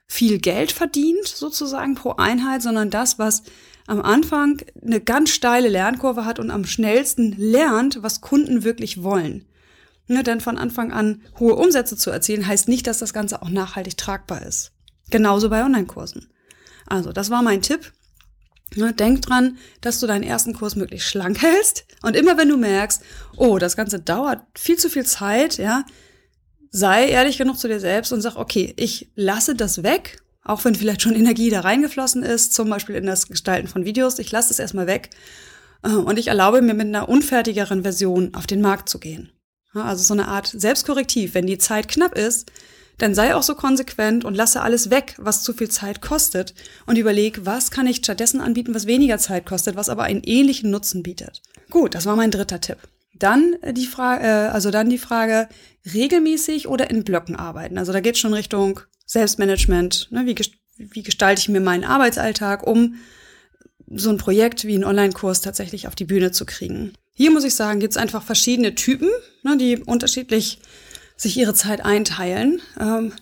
viel 0.06 0.38
Geld 0.38 0.72
verdient, 0.72 1.26
sozusagen 1.26 1.96
pro 1.96 2.12
Einheit, 2.12 2.62
sondern 2.62 2.90
das, 2.90 3.18
was 3.18 3.42
am 3.86 4.00
Anfang 4.00 4.62
eine 4.84 5.00
ganz 5.00 5.30
steile 5.30 5.68
Lernkurve 5.68 6.24
hat 6.24 6.38
und 6.38 6.50
am 6.50 6.64
schnellsten 6.64 7.32
lernt, 7.36 8.02
was 8.02 8.20
Kunden 8.20 8.64
wirklich 8.64 9.02
wollen. 9.02 9.44
Ne, 10.08 10.22
denn 10.22 10.40
von 10.40 10.56
Anfang 10.56 10.92
an 10.92 11.22
hohe 11.40 11.56
Umsätze 11.56 11.96
zu 11.96 12.10
erzielen, 12.10 12.46
heißt 12.46 12.68
nicht, 12.68 12.86
dass 12.86 12.98
das 12.98 13.12
Ganze 13.12 13.42
auch 13.42 13.50
nachhaltig 13.50 13.96
tragbar 13.96 14.42
ist. 14.42 14.70
Genauso 15.10 15.48
bei 15.50 15.64
Online-Kursen. 15.64 16.28
Also, 16.86 17.12
das 17.12 17.30
war 17.30 17.42
mein 17.42 17.62
Tipp. 17.62 17.92
Ne, 18.74 18.92
denk 18.92 19.22
dran, 19.22 19.58
dass 19.80 20.00
du 20.00 20.06
deinen 20.06 20.24
ersten 20.24 20.52
Kurs 20.52 20.74
möglichst 20.74 21.08
schlank 21.08 21.40
hältst. 21.42 21.84
Und 22.02 22.16
immer 22.16 22.36
wenn 22.36 22.48
du 22.48 22.56
merkst, 22.56 23.02
oh, 23.36 23.58
das 23.58 23.76
Ganze 23.76 24.00
dauert 24.00 24.42
viel 24.54 24.76
zu 24.76 24.90
viel 24.90 25.06
Zeit, 25.06 25.58
ja, 25.58 25.84
sei 26.70 27.08
ehrlich 27.08 27.38
genug 27.38 27.58
zu 27.58 27.68
dir 27.68 27.80
selbst 27.80 28.12
und 28.12 28.20
sag, 28.20 28.36
okay, 28.36 28.74
ich 28.76 29.10
lasse 29.14 29.54
das 29.54 29.82
weg 29.82 30.20
auch 30.46 30.64
wenn 30.64 30.74
vielleicht 30.74 31.02
schon 31.02 31.14
Energie 31.14 31.50
da 31.50 31.60
reingeflossen 31.60 32.22
ist, 32.22 32.54
zum 32.54 32.70
Beispiel 32.70 32.94
in 32.94 33.06
das 33.06 33.26
Gestalten 33.26 33.66
von 33.66 33.84
Videos. 33.84 34.18
Ich 34.18 34.30
lasse 34.30 34.52
es 34.52 34.58
erstmal 34.58 34.86
weg 34.86 35.10
äh, 35.82 35.90
und 35.90 36.18
ich 36.18 36.28
erlaube 36.28 36.62
mir 36.62 36.74
mit 36.74 36.86
einer 36.86 37.08
unfertigeren 37.08 37.82
Version 37.82 38.34
auf 38.34 38.46
den 38.46 38.60
Markt 38.60 38.88
zu 38.88 39.00
gehen. 39.00 39.30
Also 39.74 40.02
so 40.02 40.14
eine 40.14 40.28
Art 40.28 40.46
Selbstkorrektiv. 40.46 41.34
Wenn 41.34 41.46
die 41.46 41.58
Zeit 41.58 41.88
knapp 41.88 42.16
ist, 42.16 42.50
dann 42.98 43.14
sei 43.14 43.34
auch 43.34 43.42
so 43.42 43.54
konsequent 43.54 44.24
und 44.24 44.34
lasse 44.34 44.62
alles 44.62 44.90
weg, 44.90 45.14
was 45.18 45.42
zu 45.42 45.52
viel 45.52 45.68
Zeit 45.68 46.00
kostet 46.00 46.54
und 46.86 46.96
überleg, 46.96 47.44
was 47.44 47.70
kann 47.70 47.86
ich 47.86 47.98
stattdessen 47.98 48.40
anbieten, 48.40 48.74
was 48.74 48.86
weniger 48.86 49.18
Zeit 49.18 49.46
kostet, 49.46 49.76
was 49.76 49.88
aber 49.88 50.04
einen 50.04 50.22
ähnlichen 50.22 50.70
Nutzen 50.70 51.02
bietet. 51.02 51.42
Gut, 51.70 51.94
das 51.94 52.06
war 52.06 52.16
mein 52.16 52.30
dritter 52.30 52.60
Tipp. 52.60 52.78
Dann 53.14 53.56
die 53.72 53.86
Frage, 53.86 54.24
äh, 54.24 54.48
also 54.48 54.70
dann 54.70 54.90
die 54.90 54.98
Frage, 54.98 55.48
regelmäßig 55.92 56.68
oder 56.68 56.90
in 56.90 57.04
Blöcken 57.04 57.36
arbeiten. 57.36 57.78
Also 57.78 57.92
da 57.92 58.00
geht 58.00 58.18
schon 58.18 58.34
Richtung 58.34 58.80
Selbstmanagement, 59.06 60.08
ne, 60.10 60.26
wie, 60.26 60.34
wie 60.78 61.02
gestalte 61.02 61.40
ich 61.40 61.48
mir 61.48 61.60
meinen 61.60 61.84
Arbeitsalltag, 61.84 62.66
um 62.66 62.96
so 63.88 64.10
ein 64.10 64.18
Projekt 64.18 64.64
wie 64.64 64.76
ein 64.76 64.84
Online-Kurs 64.84 65.40
tatsächlich 65.40 65.86
auf 65.86 65.94
die 65.94 66.04
Bühne 66.04 66.32
zu 66.32 66.44
kriegen. 66.44 66.92
Hier 67.14 67.30
muss 67.30 67.44
ich 67.44 67.54
sagen, 67.54 67.80
gibt 67.80 67.92
es 67.92 67.96
einfach 67.96 68.22
verschiedene 68.22 68.74
Typen, 68.74 69.08
ne, 69.42 69.56
die 69.56 69.78
unterschiedlich 69.78 70.58
sich 71.16 71.36
ihre 71.36 71.54
Zeit 71.54 71.84
einteilen. 71.84 72.60
Ähm, 72.80 73.12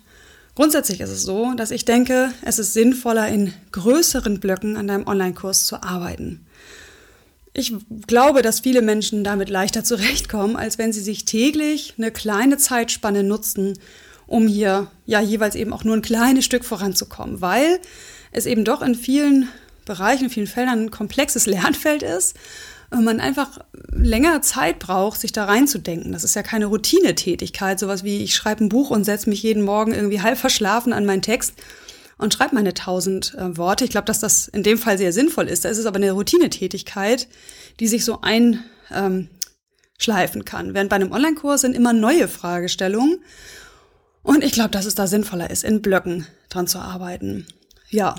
grundsätzlich 0.53 1.01
ist 1.01 1.09
es 1.09 1.23
so, 1.23 1.53
dass 1.53 1.71
ich 1.71 1.85
denke, 1.85 2.31
es 2.43 2.59
ist 2.59 2.73
sinnvoller, 2.73 3.27
in 3.27 3.53
größeren 3.71 4.39
Blöcken 4.39 4.77
an 4.77 4.87
deinem 4.87 5.07
Online-Kurs 5.07 5.65
zu 5.65 5.81
arbeiten. 5.81 6.45
Ich 7.53 7.73
glaube, 8.05 8.41
dass 8.41 8.59
viele 8.59 8.81
Menschen 8.81 9.23
damit 9.23 9.49
leichter 9.49 9.83
zurechtkommen, 9.85 10.57
als 10.57 10.77
wenn 10.77 10.91
sie 10.91 10.99
sich 10.99 11.23
täglich 11.23 11.93
eine 11.97 12.11
kleine 12.11 12.57
Zeitspanne 12.57 13.23
nutzen, 13.23 13.79
um 14.27 14.47
hier 14.47 14.87
ja 15.05 15.21
jeweils 15.21 15.55
eben 15.55 15.71
auch 15.71 15.85
nur 15.85 15.95
ein 15.95 16.01
kleines 16.01 16.43
Stück 16.43 16.65
voranzukommen, 16.65 17.39
weil 17.39 17.79
es 18.31 18.45
eben 18.45 18.65
doch 18.65 18.81
in 18.81 18.95
vielen 18.95 19.47
Bereichen, 19.85 20.25
in 20.25 20.29
vielen 20.29 20.47
Feldern 20.47 20.85
ein 20.85 20.91
komplexes 20.91 21.45
Lernfeld 21.45 22.03
ist 22.03 22.35
man 23.03 23.19
einfach 23.19 23.59
länger 23.91 24.41
Zeit 24.41 24.79
braucht, 24.79 25.19
sich 25.19 25.31
da 25.31 25.45
reinzudenken. 25.45 26.11
Das 26.11 26.23
ist 26.23 26.35
ja 26.35 26.43
keine 26.43 26.67
Routinetätigkeit, 26.67 27.79
sowas 27.79 28.03
wie 28.03 28.23
ich 28.23 28.35
schreibe 28.35 28.63
ein 28.63 28.69
Buch 28.69 28.89
und 28.89 29.03
setze 29.03 29.29
mich 29.29 29.43
jeden 29.43 29.63
Morgen 29.63 29.93
irgendwie 29.93 30.21
halb 30.21 30.37
verschlafen 30.37 30.93
an 30.93 31.05
meinen 31.05 31.21
Text 31.21 31.53
und 32.17 32.33
schreibe 32.33 32.55
meine 32.55 32.73
tausend 32.73 33.35
äh, 33.35 33.57
Worte. 33.57 33.83
Ich 33.83 33.89
glaube, 33.89 34.05
dass 34.05 34.19
das 34.19 34.47
in 34.47 34.63
dem 34.63 34.77
Fall 34.77 34.97
sehr 34.97 35.13
sinnvoll 35.13 35.47
ist. 35.47 35.65
Da 35.65 35.69
ist 35.69 35.77
es 35.77 35.85
aber 35.85 35.97
eine 35.97 36.11
Routinetätigkeit, 36.11 37.27
die 37.79 37.87
sich 37.87 38.05
so 38.05 38.21
einschleifen 38.21 38.61
ähm, 38.91 40.45
kann. 40.45 40.73
Während 40.73 40.89
bei 40.89 40.95
einem 40.95 41.11
Online-Kurs 41.11 41.61
sind 41.61 41.75
immer 41.75 41.93
neue 41.93 42.27
Fragestellungen 42.27 43.19
und 44.23 44.43
ich 44.43 44.53
glaube, 44.53 44.71
dass 44.71 44.85
es 44.85 44.95
da 44.95 45.07
sinnvoller 45.07 45.49
ist, 45.49 45.63
in 45.63 45.81
Blöcken 45.81 46.25
dran 46.49 46.67
zu 46.67 46.79
arbeiten. 46.79 47.45
Ja, 47.89 48.15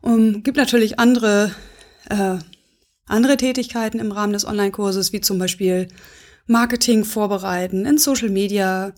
um, 0.00 0.42
gibt 0.42 0.56
natürlich 0.56 0.98
andere, 0.98 1.52
äh, 2.10 2.38
andere 3.06 3.36
Tätigkeiten 3.36 3.98
im 3.98 4.12
Rahmen 4.12 4.32
des 4.32 4.46
Online-Kurses, 4.46 5.12
wie 5.12 5.20
zum 5.20 5.38
Beispiel 5.38 5.88
Marketing 6.46 7.04
vorbereiten, 7.04 7.86
in 7.86 7.98
Social 7.98 8.30
Media 8.30 8.92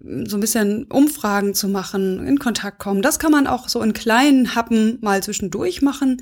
so 0.00 0.36
ein 0.36 0.40
bisschen 0.40 0.84
Umfragen 0.84 1.54
zu 1.54 1.68
machen, 1.68 2.26
in 2.26 2.38
Kontakt 2.38 2.78
kommen. 2.78 3.02
Das 3.02 3.18
kann 3.18 3.30
man 3.30 3.46
auch 3.46 3.68
so 3.68 3.80
in 3.82 3.92
kleinen 3.92 4.54
Happen 4.54 4.98
mal 5.00 5.22
zwischendurch 5.22 5.80
machen. 5.80 6.20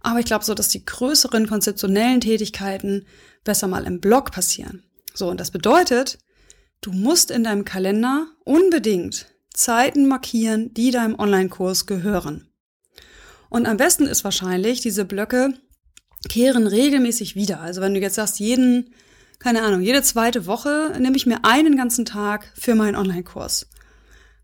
Aber 0.00 0.18
ich 0.18 0.24
glaube 0.24 0.44
so, 0.44 0.54
dass 0.54 0.68
die 0.68 0.84
größeren 0.84 1.46
konzeptionellen 1.46 2.20
Tätigkeiten 2.20 3.04
besser 3.44 3.68
mal 3.68 3.84
im 3.84 4.00
Blog 4.00 4.32
passieren. 4.32 4.82
So, 5.14 5.28
und 5.28 5.38
das 5.38 5.50
bedeutet, 5.50 6.18
Du 6.82 6.92
musst 6.92 7.30
in 7.30 7.44
deinem 7.44 7.66
Kalender 7.66 8.26
unbedingt 8.44 9.26
Zeiten 9.52 10.08
markieren, 10.08 10.72
die 10.72 10.90
deinem 10.90 11.18
Online-Kurs 11.18 11.84
gehören. 11.84 12.48
Und 13.50 13.66
am 13.66 13.76
besten 13.76 14.06
ist 14.06 14.24
wahrscheinlich, 14.24 14.80
diese 14.80 15.04
Blöcke 15.04 15.52
kehren 16.28 16.66
regelmäßig 16.66 17.34
wieder. 17.34 17.60
Also 17.60 17.80
wenn 17.80 17.94
du 17.94 18.00
jetzt 18.00 18.16
sagst, 18.16 18.38
jeden, 18.40 18.94
keine 19.38 19.62
Ahnung, 19.62 19.80
jede 19.80 20.02
zweite 20.02 20.46
Woche 20.46 20.92
nehme 20.98 21.16
ich 21.16 21.26
mir 21.26 21.44
einen 21.44 21.76
ganzen 21.76 22.04
Tag 22.04 22.52
für 22.54 22.74
meinen 22.74 22.96
Online-Kurs. 22.96 23.66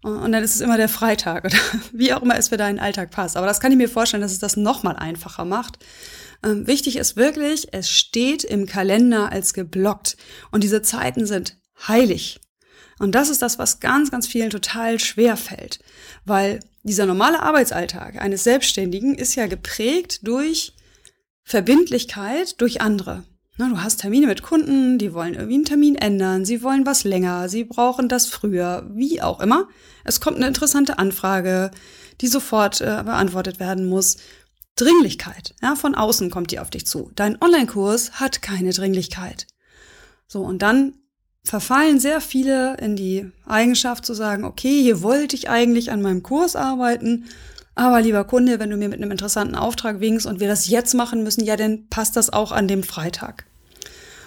Und 0.02 0.32
dann 0.32 0.44
ist 0.44 0.54
es 0.54 0.60
immer 0.60 0.76
der 0.76 0.88
Freitag 0.88 1.44
oder 1.44 1.58
wie 1.92 2.12
auch 2.12 2.22
immer 2.22 2.38
es 2.38 2.48
für 2.48 2.56
deinen 2.56 2.78
Alltag 2.78 3.10
passt. 3.10 3.36
Aber 3.36 3.46
das 3.46 3.60
kann 3.60 3.72
ich 3.72 3.78
mir 3.78 3.88
vorstellen, 3.88 4.20
dass 4.20 4.32
es 4.32 4.38
das 4.38 4.56
nochmal 4.56 4.96
einfacher 4.96 5.44
macht. 5.44 5.78
Ähm, 6.44 6.66
wichtig 6.66 6.96
ist 6.96 7.16
wirklich, 7.16 7.72
es 7.72 7.90
steht 7.90 8.44
im 8.44 8.66
Kalender 8.66 9.32
als 9.32 9.52
geblockt. 9.52 10.16
Und 10.52 10.62
diese 10.62 10.82
Zeiten 10.82 11.26
sind 11.26 11.56
heilig. 11.88 12.40
Und 12.98 13.14
das 13.14 13.28
ist 13.28 13.42
das, 13.42 13.58
was 13.58 13.80
ganz, 13.80 14.10
ganz 14.10 14.26
vielen 14.26 14.50
total 14.50 15.00
schwer 15.00 15.36
fällt, 15.36 15.80
weil 16.24 16.60
dieser 16.82 17.04
normale 17.04 17.42
Arbeitsalltag 17.42 18.20
eines 18.22 18.44
Selbstständigen 18.44 19.16
ist 19.16 19.34
ja 19.34 19.46
geprägt 19.48 20.20
durch 20.22 20.75
Verbindlichkeit 21.46 22.60
durch 22.60 22.80
andere. 22.80 23.22
Du 23.56 23.80
hast 23.80 24.00
Termine 24.00 24.26
mit 24.26 24.42
Kunden, 24.42 24.98
die 24.98 25.14
wollen 25.14 25.34
irgendwie 25.34 25.54
einen 25.54 25.64
Termin 25.64 25.94
ändern, 25.94 26.44
sie 26.44 26.62
wollen 26.62 26.84
was 26.84 27.04
länger, 27.04 27.48
sie 27.48 27.62
brauchen 27.62 28.08
das 28.08 28.26
früher, 28.26 28.84
wie 28.92 29.22
auch 29.22 29.40
immer. 29.40 29.68
Es 30.04 30.20
kommt 30.20 30.36
eine 30.36 30.48
interessante 30.48 30.98
Anfrage, 30.98 31.70
die 32.20 32.26
sofort 32.26 32.80
äh, 32.80 33.02
beantwortet 33.04 33.60
werden 33.60 33.88
muss. 33.88 34.16
Dringlichkeit, 34.74 35.54
ja, 35.62 35.76
von 35.76 35.94
außen 35.94 36.30
kommt 36.30 36.50
die 36.50 36.58
auf 36.58 36.68
dich 36.68 36.84
zu. 36.84 37.12
Dein 37.14 37.40
Online-Kurs 37.40 38.20
hat 38.20 38.42
keine 38.42 38.72
Dringlichkeit. 38.72 39.46
So, 40.26 40.42
und 40.42 40.60
dann 40.62 40.94
verfallen 41.44 42.00
sehr 42.00 42.20
viele 42.20 42.76
in 42.78 42.96
die 42.96 43.30
Eigenschaft 43.46 44.04
zu 44.04 44.14
sagen, 44.14 44.44
okay, 44.44 44.82
hier 44.82 45.00
wollte 45.00 45.36
ich 45.36 45.48
eigentlich 45.48 45.92
an 45.92 46.02
meinem 46.02 46.24
Kurs 46.24 46.56
arbeiten, 46.56 47.26
aber 47.76 48.00
lieber 48.00 48.24
Kunde, 48.24 48.58
wenn 48.58 48.70
du 48.70 48.76
mir 48.76 48.88
mit 48.88 49.00
einem 49.00 49.10
interessanten 49.10 49.54
Auftrag 49.54 50.00
winkst 50.00 50.26
und 50.26 50.40
wir 50.40 50.48
das 50.48 50.68
jetzt 50.68 50.94
machen 50.94 51.22
müssen, 51.22 51.44
ja, 51.44 51.56
dann 51.56 51.86
passt 51.88 52.16
das 52.16 52.32
auch 52.32 52.50
an 52.50 52.66
dem 52.66 52.82
Freitag. 52.82 53.44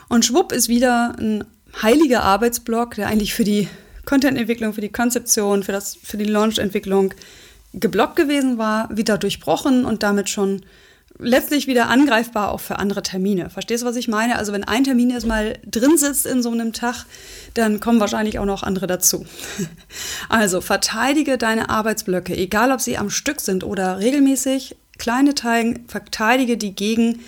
Und 0.07 0.23
schwupp 0.23 0.51
ist 0.51 0.69
wieder 0.69 1.15
ein 1.19 1.43
heiliger 1.81 2.23
Arbeitsblock, 2.23 2.95
der 2.95 3.07
eigentlich 3.07 3.33
für 3.33 3.43
die 3.43 3.67
Content-Entwicklung, 4.05 4.73
für 4.73 4.81
die 4.81 4.91
Konzeption, 4.91 5.63
für, 5.63 5.71
das, 5.71 5.97
für 6.01 6.17
die 6.17 6.25
Launch-Entwicklung 6.25 7.13
geblockt 7.73 8.15
gewesen 8.15 8.59
war, 8.59 8.95
wieder 8.95 9.17
durchbrochen 9.17 9.83
und 9.83 10.03
damit 10.03 10.29
schon 10.29 10.61
letztlich 11.19 11.67
wieder 11.67 11.89
angreifbar 11.89 12.51
auch 12.51 12.61
für 12.61 12.79
andere 12.79 13.03
Termine. 13.03 13.49
Verstehst 13.49 13.83
du, 13.83 13.87
was 13.87 13.97
ich 13.97 14.07
meine? 14.07 14.37
Also 14.37 14.53
wenn 14.53 14.63
ein 14.63 14.85
Termin 14.85 15.09
erstmal 15.09 15.59
drin 15.65 15.97
sitzt 15.97 16.25
in 16.25 16.41
so 16.41 16.49
einem 16.49 16.73
Tag, 16.73 17.05
dann 17.53 17.79
kommen 17.79 17.99
wahrscheinlich 17.99 18.39
auch 18.39 18.45
noch 18.45 18.63
andere 18.63 18.87
dazu. 18.87 19.25
Also 20.29 20.61
verteidige 20.61 21.37
deine 21.37 21.69
Arbeitsblöcke, 21.69 22.35
egal 22.35 22.71
ob 22.71 22.81
sie 22.81 22.97
am 22.97 23.09
Stück 23.09 23.41
sind 23.41 23.63
oder 23.63 23.99
regelmäßig, 23.99 24.75
kleine 24.97 25.33
Teilen, 25.33 25.85
verteidige 25.87 26.55
die 26.55 26.75
gegen 26.75 27.19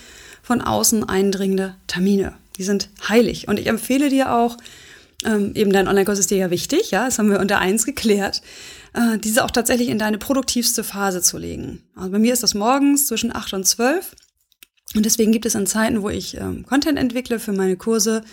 von 0.44 0.62
außen 0.62 1.08
eindringende 1.08 1.76
Termine. 1.88 2.34
Die 2.58 2.64
sind 2.64 2.90
heilig. 3.08 3.48
Und 3.48 3.60
ich 3.60 3.68
empfehle 3.68 4.10
dir 4.10 4.34
auch, 4.34 4.58
ähm, 5.26 5.54
eben 5.56 5.72
dein 5.72 5.88
Online-Kurs 5.88 6.20
ist 6.20 6.32
dir 6.32 6.38
ja 6.38 6.50
wichtig, 6.50 6.92
ja, 6.92 7.06
das 7.06 7.20
haben 7.20 7.30
wir 7.30 7.40
unter 7.40 7.60
eins 7.60 7.86
geklärt, 7.86 8.42
äh, 8.94 9.18
diese 9.18 9.44
auch 9.44 9.52
tatsächlich 9.52 9.90
in 9.90 10.00
deine 10.00 10.18
produktivste 10.18 10.84
Phase 10.84 11.22
zu 11.22 11.38
legen. 11.38 11.84
Also 11.96 12.12
bei 12.12 12.20
mir 12.20 12.34
ist 12.34 12.44
das 12.44 12.54
morgens 12.54 13.08
zwischen 13.08 13.36
acht 13.36 13.54
und 13.54 13.68
zwölf 13.68 14.16
und 14.96 15.06
deswegen 15.06 15.32
gibt 15.32 15.46
es 15.46 15.56
in 15.56 15.68
Zeiten, 15.68 16.02
wo 16.02 16.10
ich 16.10 16.38
ähm, 16.38 16.66
Content 16.66 17.00
entwickle 17.00 17.40
für 17.40 17.54
meine 17.54 17.78
Kurse, 17.78 18.24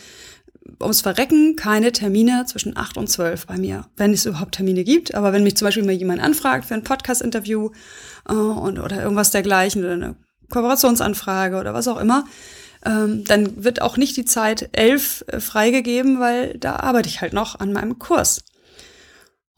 ums 0.81 1.01
Verrecken 1.01 1.57
keine 1.57 1.93
Termine 1.93 2.45
zwischen 2.47 2.77
acht 2.77 2.97
und 2.97 3.09
zwölf 3.09 3.47
bei 3.47 3.57
mir, 3.57 3.87
wenn 3.97 4.13
es 4.13 4.27
überhaupt 4.27 4.57
Termine 4.57 4.85
gibt. 4.85 5.15
Aber 5.15 5.33
wenn 5.33 5.43
mich 5.43 5.57
zum 5.57 5.67
Beispiel 5.67 5.85
mal 5.85 5.93
jemand 5.93 6.21
anfragt 6.21 6.67
für 6.67 6.75
ein 6.75 6.85
Podcast-Interview 6.85 7.71
äh, 8.29 8.33
und, 8.33 8.79
oder 8.79 9.03
irgendwas 9.03 9.31
dergleichen 9.31 9.83
oder 9.85 9.95
eine 9.95 10.17
Kooperationsanfrage 10.51 11.59
oder 11.59 11.75
was 11.75 11.89
auch 11.89 11.99
immer, 11.99 12.25
ähm, 12.85 13.25
dann 13.25 13.65
wird 13.65 13.83
auch 13.83 13.97
nicht 13.97 14.17
die 14.17 14.25
Zeit 14.25 14.71
elf 14.73 15.25
äh, 15.29 15.41
freigegeben, 15.41 16.21
weil 16.21 16.59
da 16.59 16.77
arbeite 16.77 17.09
ich 17.09 17.21
halt 17.21 17.33
noch 17.33 17.59
an 17.59 17.73
meinem 17.73 17.99
Kurs. 17.99 18.43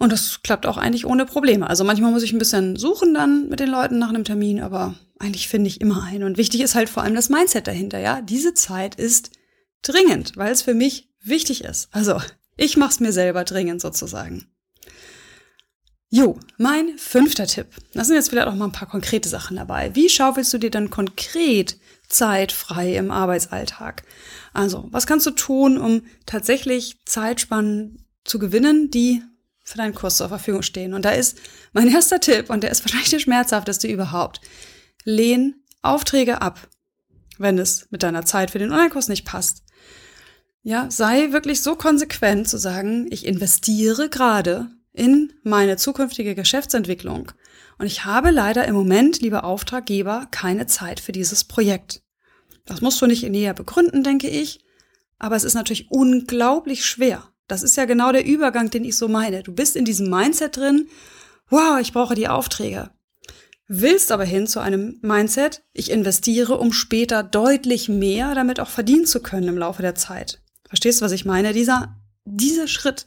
Und 0.01 0.13
das 0.13 0.43
klappt 0.43 0.65
auch 0.65 0.79
eigentlich 0.79 1.05
ohne 1.05 1.27
Probleme. 1.27 1.69
Also 1.69 1.85
manchmal 1.85 2.11
muss 2.11 2.23
ich 2.23 2.33
ein 2.33 2.39
bisschen 2.39 2.77
suchen 2.77 3.13
dann 3.13 3.51
mit 3.51 3.61
den 3.61 3.69
Leuten 3.69 3.99
nach 3.99 4.09
einem 4.09 4.25
Termin, 4.25 4.61
aber 4.61 4.95
eigentlich 5.19 5.47
finde 5.47 5.69
ich 5.69 5.83
immer 5.83 6.03
einen. 6.05 6.25
Und 6.25 6.39
wichtig 6.39 6.63
ist 6.63 6.75
halt 6.75 6.89
vor 6.89 7.03
allem 7.03 7.15
das 7.15 7.29
Mindset 7.29 7.67
dahinter, 7.67 7.99
ja. 7.99 8.23
Diese 8.23 8.55
Zeit 8.55 8.95
ist 8.95 9.31
dringend, 9.83 10.39
weil 10.39 10.53
es 10.53 10.63
für 10.63 10.73
mich 10.73 11.11
wichtig 11.23 11.65
ist. 11.65 11.91
Also 11.93 12.19
ich 12.57 12.79
mache 12.79 12.93
es 12.93 13.01
mir 13.01 13.13
selber 13.13 13.45
dringend 13.45 13.83
sozusagen. 13.83 14.47
Jo, 16.09 16.41
mein 16.57 16.97
fünfter 16.97 17.47
Tipp. 17.47 17.67
Das 17.93 18.07
sind 18.07 18.17
jetzt 18.17 18.31
vielleicht 18.31 18.49
auch 18.49 18.55
mal 18.55 18.65
ein 18.65 18.73
paar 18.73 18.89
konkrete 18.89 19.29
Sachen 19.29 19.59
dabei. 19.59 19.95
Wie 19.95 20.09
schaufelst 20.09 20.51
du 20.55 20.57
dir 20.57 20.71
dann 20.71 20.89
konkret 20.89 21.79
Zeit 22.09 22.53
frei 22.53 22.97
im 22.97 23.11
Arbeitsalltag? 23.11 24.05
Also, 24.55 24.89
was 24.93 25.07
kannst 25.07 25.27
du 25.27 25.31
tun, 25.33 25.77
um 25.77 26.05
tatsächlich 26.25 26.97
Zeitspannen 27.05 28.07
zu 28.25 28.39
gewinnen, 28.39 28.91
die 28.91 29.23
für 29.71 29.79
deinen 29.79 29.95
Kurs 29.95 30.17
zur 30.17 30.29
Verfügung 30.29 30.63
stehen? 30.63 30.95
Und 30.95 31.05
da 31.05 31.11
ist 31.11 31.39
mein 31.73 31.89
erster 31.93 32.21
Tipp, 32.21 32.51
und 32.51 32.63
der 32.63 32.71
ist 32.71 32.85
wahrscheinlich 32.85 33.11
der 33.11 33.21
schmerzhafteste 33.21 33.89
überhaupt. 33.89 34.41
Lehn 35.05 35.55
Aufträge 35.83 36.43
ab, 36.43 36.69
wenn 37.39 37.59
es 37.59 37.87
mit 37.91 38.03
deiner 38.03 38.25
Zeit 38.25 38.51
für 38.51 38.59
den 38.59 38.71
Online-Kurs 38.71 39.09
nicht 39.09 39.25
passt. 39.25 39.63
Ja, 40.63 40.91
sei 40.91 41.33
wirklich 41.33 41.63
so 41.63 41.75
konsequent 41.75 42.49
zu 42.49 42.59
sagen, 42.59 43.07
ich 43.11 43.25
investiere 43.25 44.11
gerade 44.11 44.69
in 44.93 45.33
meine 45.43 45.77
zukünftige 45.77 46.35
Geschäftsentwicklung. 46.35 47.33
Und 47.79 47.87
ich 47.87 48.05
habe 48.05 48.31
leider 48.31 48.67
im 48.67 48.75
Moment, 48.75 49.23
liebe 49.23 49.43
Auftraggeber, 49.43 50.27
keine 50.31 50.67
Zeit 50.67 51.01
für 51.01 51.13
dieses 51.13 51.45
Projekt. 51.45 52.03
Das 52.67 52.83
musst 52.83 53.01
du 53.01 53.07
nicht 53.07 53.23
näher 53.23 53.55
begründen, 53.55 54.05
denke 54.05 54.29
ich. 54.29 54.61
Aber 55.19 55.37
es 55.37 55.45
ist 55.45 55.55
natürlich 55.55 55.91
unglaublich 55.91 56.85
schwer. 56.85 57.30
Das 57.51 57.63
ist 57.63 57.77
ja 57.77 57.85
genau 57.85 58.13
der 58.13 58.25
Übergang, 58.25 58.71
den 58.71 58.85
ich 58.85 58.97
so 58.97 59.09
meine. 59.09 59.43
Du 59.43 59.53
bist 59.53 59.75
in 59.75 59.85
diesem 59.85 60.09
Mindset 60.09 60.57
drin, 60.57 60.89
wow, 61.49 61.81
ich 61.81 61.93
brauche 61.93 62.15
die 62.15 62.29
Aufträge. 62.29 62.91
Willst 63.67 64.13
aber 64.13 64.25
hin 64.25 64.47
zu 64.47 64.61
einem 64.61 64.99
Mindset, 65.03 65.63
ich 65.73 65.91
investiere, 65.91 66.59
um 66.59 66.73
später 66.73 67.23
deutlich 67.23 67.89
mehr 67.89 68.35
damit 68.35 68.61
auch 68.61 68.69
verdienen 68.69 69.07
zu 69.07 69.21
können 69.21 69.49
im 69.49 69.59
Laufe 69.59 69.83
der 69.83 69.95
Zeit. 69.95 70.41
Verstehst 70.69 71.01
du, 71.01 71.05
was 71.05 71.13
ich 71.13 71.25
meine? 71.25 71.53
Dieser, 71.53 71.97
dieser 72.25 72.69
Schritt, 72.69 73.05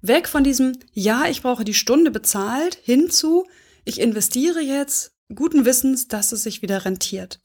Weg 0.00 0.28
von 0.28 0.44
diesem, 0.44 0.78
ja, 0.92 1.26
ich 1.28 1.42
brauche 1.42 1.64
die 1.64 1.74
Stunde 1.74 2.10
bezahlt, 2.10 2.78
hin 2.82 3.10
zu, 3.10 3.46
ich 3.84 4.00
investiere 4.00 4.60
jetzt 4.60 5.12
guten 5.34 5.64
Wissens, 5.64 6.08
dass 6.08 6.32
es 6.32 6.42
sich 6.42 6.62
wieder 6.62 6.84
rentiert. 6.84 7.40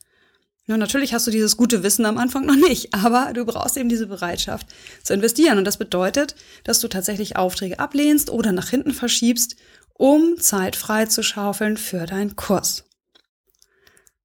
Ja, 0.66 0.78
natürlich 0.78 1.14
hast 1.14 1.28
du 1.28 1.32
dieses 1.32 1.58
gute 1.58 1.84
Wissen 1.84 2.06
am 2.06 2.18
Anfang 2.18 2.46
noch 2.46 2.56
nicht, 2.56 2.94
aber 2.94 3.34
du 3.34 3.46
brauchst 3.46 3.76
eben 3.76 3.90
diese 3.90 4.08
Bereitschaft 4.08 4.68
zu 5.04 5.14
investieren. 5.14 5.58
Und 5.58 5.66
das 5.66 5.78
bedeutet, 5.78 6.36
dass 6.64 6.80
du 6.80 6.88
tatsächlich 6.88 7.36
Aufträge 7.36 7.80
ablehnst 7.80 8.30
oder 8.30 8.54
nach 8.54 8.70
hinten 8.70 8.94
verschiebst, 8.94 9.58
um 9.94 10.40
Zeit 10.40 10.76
frei 10.78 11.06
zu 11.06 11.22
schaufeln 11.22 11.76
für 11.76 12.06
deinen 12.06 12.38
Kurs. 12.38 12.86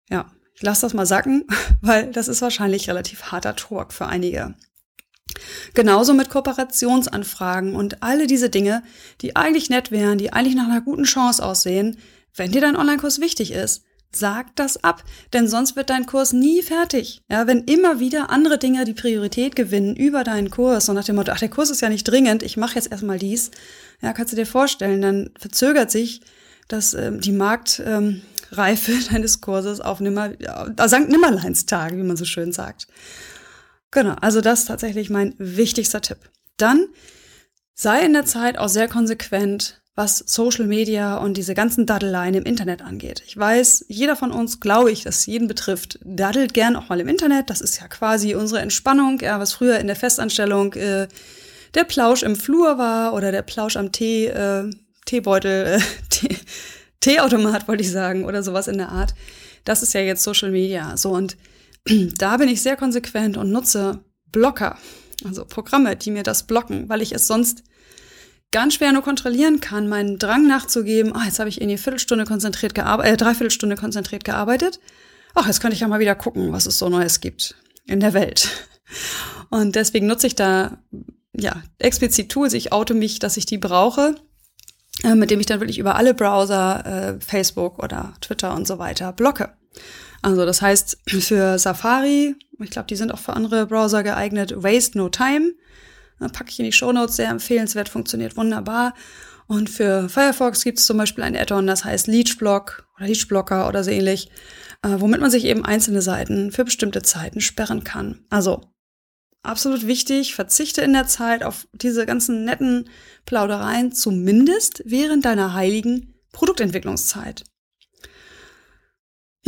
Ja, 0.08 0.30
ich 0.54 0.62
lasse 0.62 0.82
das 0.82 0.94
mal 0.94 1.06
sacken, 1.06 1.44
weil 1.80 2.12
das 2.12 2.28
ist 2.28 2.40
wahrscheinlich 2.40 2.88
relativ 2.88 3.24
harter 3.24 3.56
Talk 3.56 3.92
für 3.92 4.06
einige. 4.06 4.54
Genauso 5.74 6.14
mit 6.14 6.30
Kooperationsanfragen 6.30 7.74
und 7.74 8.02
alle 8.02 8.26
diese 8.26 8.48
Dinge, 8.48 8.82
die 9.20 9.36
eigentlich 9.36 9.70
nett 9.70 9.90
wären, 9.90 10.18
die 10.18 10.32
eigentlich 10.32 10.54
nach 10.54 10.66
einer 10.66 10.80
guten 10.80 11.04
Chance 11.04 11.44
aussehen, 11.44 11.98
wenn 12.34 12.52
dir 12.52 12.60
dein 12.60 12.76
Online-Kurs 12.76 13.20
wichtig 13.20 13.52
ist. 13.52 13.84
Sag 14.10 14.56
das 14.56 14.82
ab, 14.82 15.04
denn 15.34 15.48
sonst 15.48 15.76
wird 15.76 15.90
dein 15.90 16.06
Kurs 16.06 16.32
nie 16.32 16.62
fertig. 16.62 17.20
Ja, 17.30 17.46
wenn 17.46 17.64
immer 17.64 18.00
wieder 18.00 18.30
andere 18.30 18.56
Dinge 18.58 18.84
die 18.84 18.94
Priorität 18.94 19.54
gewinnen 19.54 19.94
über 19.96 20.24
deinen 20.24 20.50
Kurs 20.50 20.88
und 20.88 20.94
nach 20.94 21.04
dem 21.04 21.16
Motto, 21.16 21.32
ach, 21.32 21.38
der 21.38 21.50
Kurs 21.50 21.68
ist 21.68 21.82
ja 21.82 21.90
nicht 21.90 22.04
dringend, 22.04 22.42
ich 22.42 22.56
mache 22.56 22.76
jetzt 22.76 22.90
erstmal 22.90 23.18
dies, 23.18 23.50
ja, 24.00 24.14
kannst 24.14 24.32
du 24.32 24.36
dir 24.36 24.46
vorstellen, 24.46 25.02
dann 25.02 25.30
verzögert 25.38 25.90
sich 25.90 26.22
das, 26.68 26.94
ähm, 26.94 27.20
die 27.20 27.32
Marktreife 27.32 28.92
ähm, 28.92 29.04
deines 29.12 29.42
Kurses 29.42 29.80
auf 29.80 30.00
Nimmer, 30.00 30.40
ja, 30.40 30.66
Sankt 30.88 31.10
Nimmerleins 31.10 31.66
Tage, 31.66 31.98
wie 31.98 32.02
man 32.02 32.16
so 32.16 32.24
schön 32.24 32.52
sagt. 32.52 32.86
Genau, 33.90 34.14
also 34.20 34.40
das 34.40 34.60
ist 34.60 34.66
tatsächlich 34.66 35.10
mein 35.10 35.34
wichtigster 35.38 36.00
Tipp. 36.00 36.18
Dann 36.56 36.86
sei 37.74 38.00
in 38.00 38.12
der 38.12 38.24
Zeit 38.24 38.58
auch 38.58 38.68
sehr 38.68 38.88
konsequent, 38.88 39.80
was 39.98 40.22
Social 40.26 40.68
Media 40.68 41.16
und 41.16 41.36
diese 41.36 41.54
ganzen 41.54 41.84
Daddeleien 41.84 42.34
im 42.34 42.44
Internet 42.44 42.82
angeht. 42.82 43.24
Ich 43.26 43.36
weiß, 43.36 43.86
jeder 43.88 44.14
von 44.14 44.30
uns, 44.30 44.60
glaube 44.60 44.92
ich, 44.92 45.02
das 45.02 45.26
jeden 45.26 45.48
betrifft, 45.48 45.98
daddelt 46.04 46.54
gern 46.54 46.76
auch 46.76 46.88
mal 46.88 47.00
im 47.00 47.08
Internet. 47.08 47.50
Das 47.50 47.60
ist 47.60 47.80
ja 47.80 47.88
quasi 47.88 48.36
unsere 48.36 48.60
Entspannung, 48.60 49.18
ja, 49.18 49.40
was 49.40 49.52
früher 49.52 49.80
in 49.80 49.88
der 49.88 49.96
Festanstellung 49.96 50.72
äh, 50.74 51.08
der 51.74 51.82
Plausch 51.82 52.22
im 52.22 52.36
Flur 52.36 52.78
war 52.78 53.12
oder 53.12 53.32
der 53.32 53.42
Plausch 53.42 53.76
am 53.76 53.90
Tee, 53.90 54.26
äh, 54.26 54.70
Teebeutel, 55.04 55.66
äh, 55.66 55.80
Tee, 56.10 56.36
Teeautomat 57.00 57.66
wollte 57.66 57.82
ich 57.82 57.90
sagen 57.90 58.24
oder 58.24 58.44
sowas 58.44 58.68
in 58.68 58.78
der 58.78 58.90
Art. 58.90 59.16
Das 59.64 59.82
ist 59.82 59.94
ja 59.94 60.00
jetzt 60.00 60.22
Social 60.22 60.52
Media. 60.52 60.96
So 60.96 61.10
und 61.10 61.36
da 62.18 62.36
bin 62.36 62.48
ich 62.48 62.62
sehr 62.62 62.76
konsequent 62.76 63.36
und 63.36 63.50
nutze 63.50 63.98
Blocker, 64.30 64.78
also 65.24 65.44
Programme, 65.44 65.96
die 65.96 66.12
mir 66.12 66.22
das 66.22 66.44
blocken, 66.44 66.88
weil 66.88 67.02
ich 67.02 67.10
es 67.10 67.26
sonst 67.26 67.64
ganz 68.50 68.74
schwer 68.74 68.92
nur 68.92 69.02
kontrollieren 69.02 69.60
kann, 69.60 69.88
meinen 69.88 70.18
Drang 70.18 70.46
nachzugeben, 70.46 71.14
ah, 71.14 71.24
jetzt 71.26 71.38
habe 71.38 71.48
ich 71.48 71.60
in 71.60 71.68
die 71.68 71.78
Viertelstunde 71.78 72.24
konzentriert 72.24 72.74
gearbeitet, 72.74 73.12
äh, 73.12 73.16
Dreiviertelstunde 73.16 73.76
konzentriert 73.76 74.24
gearbeitet. 74.24 74.80
Ach, 75.34 75.46
jetzt 75.46 75.60
könnte 75.60 75.74
ich 75.74 75.80
ja 75.80 75.88
mal 75.88 76.00
wieder 76.00 76.14
gucken, 76.14 76.52
was 76.52 76.66
es 76.66 76.78
so 76.78 76.88
Neues 76.88 77.20
gibt 77.20 77.54
in 77.86 78.00
der 78.00 78.14
Welt. 78.14 78.48
Und 79.50 79.76
deswegen 79.76 80.06
nutze 80.06 80.26
ich 80.26 80.34
da 80.34 80.78
ja 81.36 81.62
explizit 81.78 82.30
Tools. 82.30 82.52
Ich 82.54 82.72
oute 82.72 82.94
mich, 82.94 83.18
dass 83.18 83.36
ich 83.36 83.46
die 83.46 83.58
brauche, 83.58 84.14
äh, 85.04 85.14
mit 85.14 85.30
dem 85.30 85.40
ich 85.40 85.46
dann 85.46 85.60
wirklich 85.60 85.78
über 85.78 85.96
alle 85.96 86.14
Browser, 86.14 87.18
äh, 87.18 87.20
Facebook 87.24 87.82
oder 87.82 88.14
Twitter 88.20 88.54
und 88.54 88.66
so 88.66 88.78
weiter 88.78 89.12
blocke. 89.12 89.52
Also 90.22 90.44
das 90.44 90.62
heißt, 90.62 90.98
für 91.06 91.58
Safari, 91.58 92.34
ich 92.58 92.70
glaube, 92.70 92.88
die 92.88 92.96
sind 92.96 93.12
auch 93.12 93.20
für 93.20 93.34
andere 93.34 93.66
Browser 93.66 94.02
geeignet, 94.02 94.54
Waste 94.56 94.98
No 94.98 95.08
Time. 95.08 95.52
Packe 96.18 96.50
ich 96.50 96.58
in 96.58 96.64
die 96.64 96.72
Show 96.72 96.92
Notes, 96.92 97.16
sehr 97.16 97.30
empfehlenswert, 97.30 97.88
funktioniert 97.88 98.36
wunderbar. 98.36 98.94
Und 99.46 99.70
für 99.70 100.08
Firefox 100.08 100.62
gibt 100.62 100.78
es 100.78 100.86
zum 100.86 100.98
Beispiel 100.98 101.24
ein 101.24 101.36
Add-on, 101.36 101.66
das 101.66 101.84
heißt 101.84 102.06
Leechblock 102.06 102.86
oder 102.96 103.06
Leechblocker 103.06 103.68
oder 103.68 103.82
so 103.82 103.90
ähnlich, 103.90 104.30
äh, 104.82 104.96
womit 104.98 105.20
man 105.20 105.30
sich 105.30 105.44
eben 105.44 105.64
einzelne 105.64 106.02
Seiten 106.02 106.52
für 106.52 106.64
bestimmte 106.64 107.02
Zeiten 107.02 107.40
sperren 107.40 107.82
kann. 107.82 108.24
Also 108.28 108.60
absolut 109.42 109.86
wichtig, 109.86 110.34
verzichte 110.34 110.82
in 110.82 110.92
der 110.92 111.06
Zeit 111.06 111.42
auf 111.42 111.66
diese 111.72 112.04
ganzen 112.04 112.44
netten 112.44 112.90
Plaudereien, 113.24 113.92
zumindest 113.92 114.82
während 114.84 115.24
deiner 115.24 115.54
heiligen 115.54 116.14
Produktentwicklungszeit. 116.32 117.44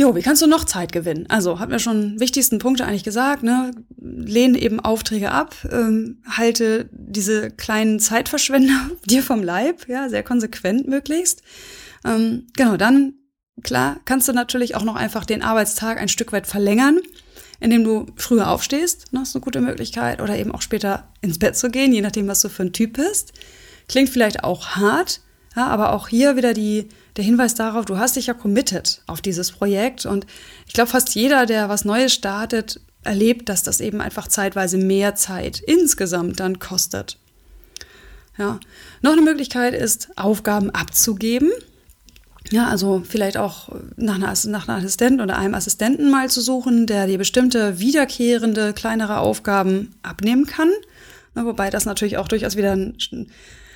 Jo, 0.01 0.15
wie 0.15 0.23
kannst 0.23 0.41
du 0.41 0.47
noch 0.47 0.63
Zeit 0.63 0.91
gewinnen? 0.91 1.27
Also, 1.29 1.59
hat 1.59 1.69
mir 1.69 1.77
schon 1.77 2.19
wichtigsten 2.19 2.57
Punkte 2.57 2.85
eigentlich 2.85 3.03
gesagt, 3.03 3.43
ne? 3.43 3.69
Lehne 3.99 4.57
eben 4.57 4.79
Aufträge 4.79 5.29
ab, 5.29 5.55
ähm, 5.71 6.23
halte 6.27 6.89
diese 6.91 7.51
kleinen 7.51 7.99
Zeitverschwender 7.99 8.89
dir 9.05 9.21
vom 9.21 9.43
Leib, 9.43 9.87
ja, 9.87 10.09
sehr 10.09 10.23
konsequent 10.23 10.87
möglichst. 10.87 11.43
Ähm, 12.03 12.47
genau, 12.57 12.77
dann, 12.77 13.13
klar, 13.61 13.99
kannst 14.05 14.27
du 14.27 14.33
natürlich 14.33 14.73
auch 14.73 14.83
noch 14.83 14.95
einfach 14.95 15.23
den 15.23 15.43
Arbeitstag 15.43 15.99
ein 15.99 16.09
Stück 16.09 16.31
weit 16.31 16.47
verlängern, 16.47 16.99
indem 17.59 17.83
du 17.83 18.07
früher 18.15 18.49
aufstehst, 18.49 19.13
ne? 19.13 19.21
Ist 19.21 19.35
eine 19.35 19.43
gute 19.43 19.61
Möglichkeit, 19.61 20.19
oder 20.19 20.35
eben 20.35 20.51
auch 20.51 20.63
später 20.63 21.09
ins 21.21 21.37
Bett 21.37 21.55
zu 21.55 21.69
gehen, 21.69 21.93
je 21.93 22.01
nachdem, 22.01 22.27
was 22.27 22.41
du 22.41 22.49
für 22.49 22.63
ein 22.63 22.73
Typ 22.73 22.93
bist. 22.93 23.33
Klingt 23.87 24.09
vielleicht 24.09 24.43
auch 24.43 24.69
hart, 24.69 25.21
ja, 25.55 25.67
aber 25.67 25.93
auch 25.93 26.07
hier 26.07 26.37
wieder 26.37 26.55
die, 26.55 26.89
der 27.17 27.23
Hinweis 27.23 27.55
darauf, 27.55 27.85
du 27.85 27.97
hast 27.97 28.15
dich 28.15 28.27
ja 28.27 28.33
committed 28.33 29.01
auf 29.07 29.21
dieses 29.21 29.51
Projekt 29.51 30.05
und 30.05 30.25
ich 30.67 30.73
glaube, 30.73 30.89
fast 30.89 31.13
jeder, 31.15 31.45
der 31.45 31.69
was 31.69 31.85
Neues 31.85 32.13
startet, 32.13 32.79
erlebt, 33.03 33.49
dass 33.49 33.63
das 33.63 33.81
eben 33.81 34.01
einfach 34.01 34.27
zeitweise 34.27 34.77
mehr 34.77 35.15
Zeit 35.15 35.59
insgesamt 35.59 36.39
dann 36.39 36.59
kostet. 36.59 37.17
Ja. 38.37 38.59
Noch 39.01 39.13
eine 39.13 39.21
Möglichkeit 39.21 39.73
ist, 39.73 40.09
Aufgaben 40.15 40.69
abzugeben. 40.69 41.51
Ja, 42.49 42.67
also 42.67 43.03
vielleicht 43.07 43.37
auch 43.37 43.69
nach 43.97 44.15
einer, 44.15 44.33
nach 44.45 44.67
einer 44.67 44.77
Assistenten 44.77 45.21
oder 45.21 45.37
einem 45.37 45.53
Assistenten 45.53 46.09
mal 46.09 46.29
zu 46.29 46.41
suchen, 46.41 46.87
der 46.87 47.07
dir 47.07 47.17
bestimmte 47.17 47.79
wiederkehrende, 47.79 48.73
kleinere 48.73 49.19
Aufgaben 49.19 49.95
abnehmen 50.01 50.47
kann. 50.47 50.69
Na, 51.33 51.45
wobei 51.45 51.69
das 51.69 51.85
natürlich 51.85 52.17
auch 52.17 52.27
durchaus 52.27 52.55
wieder, 52.55 52.73
ein, 52.73 52.97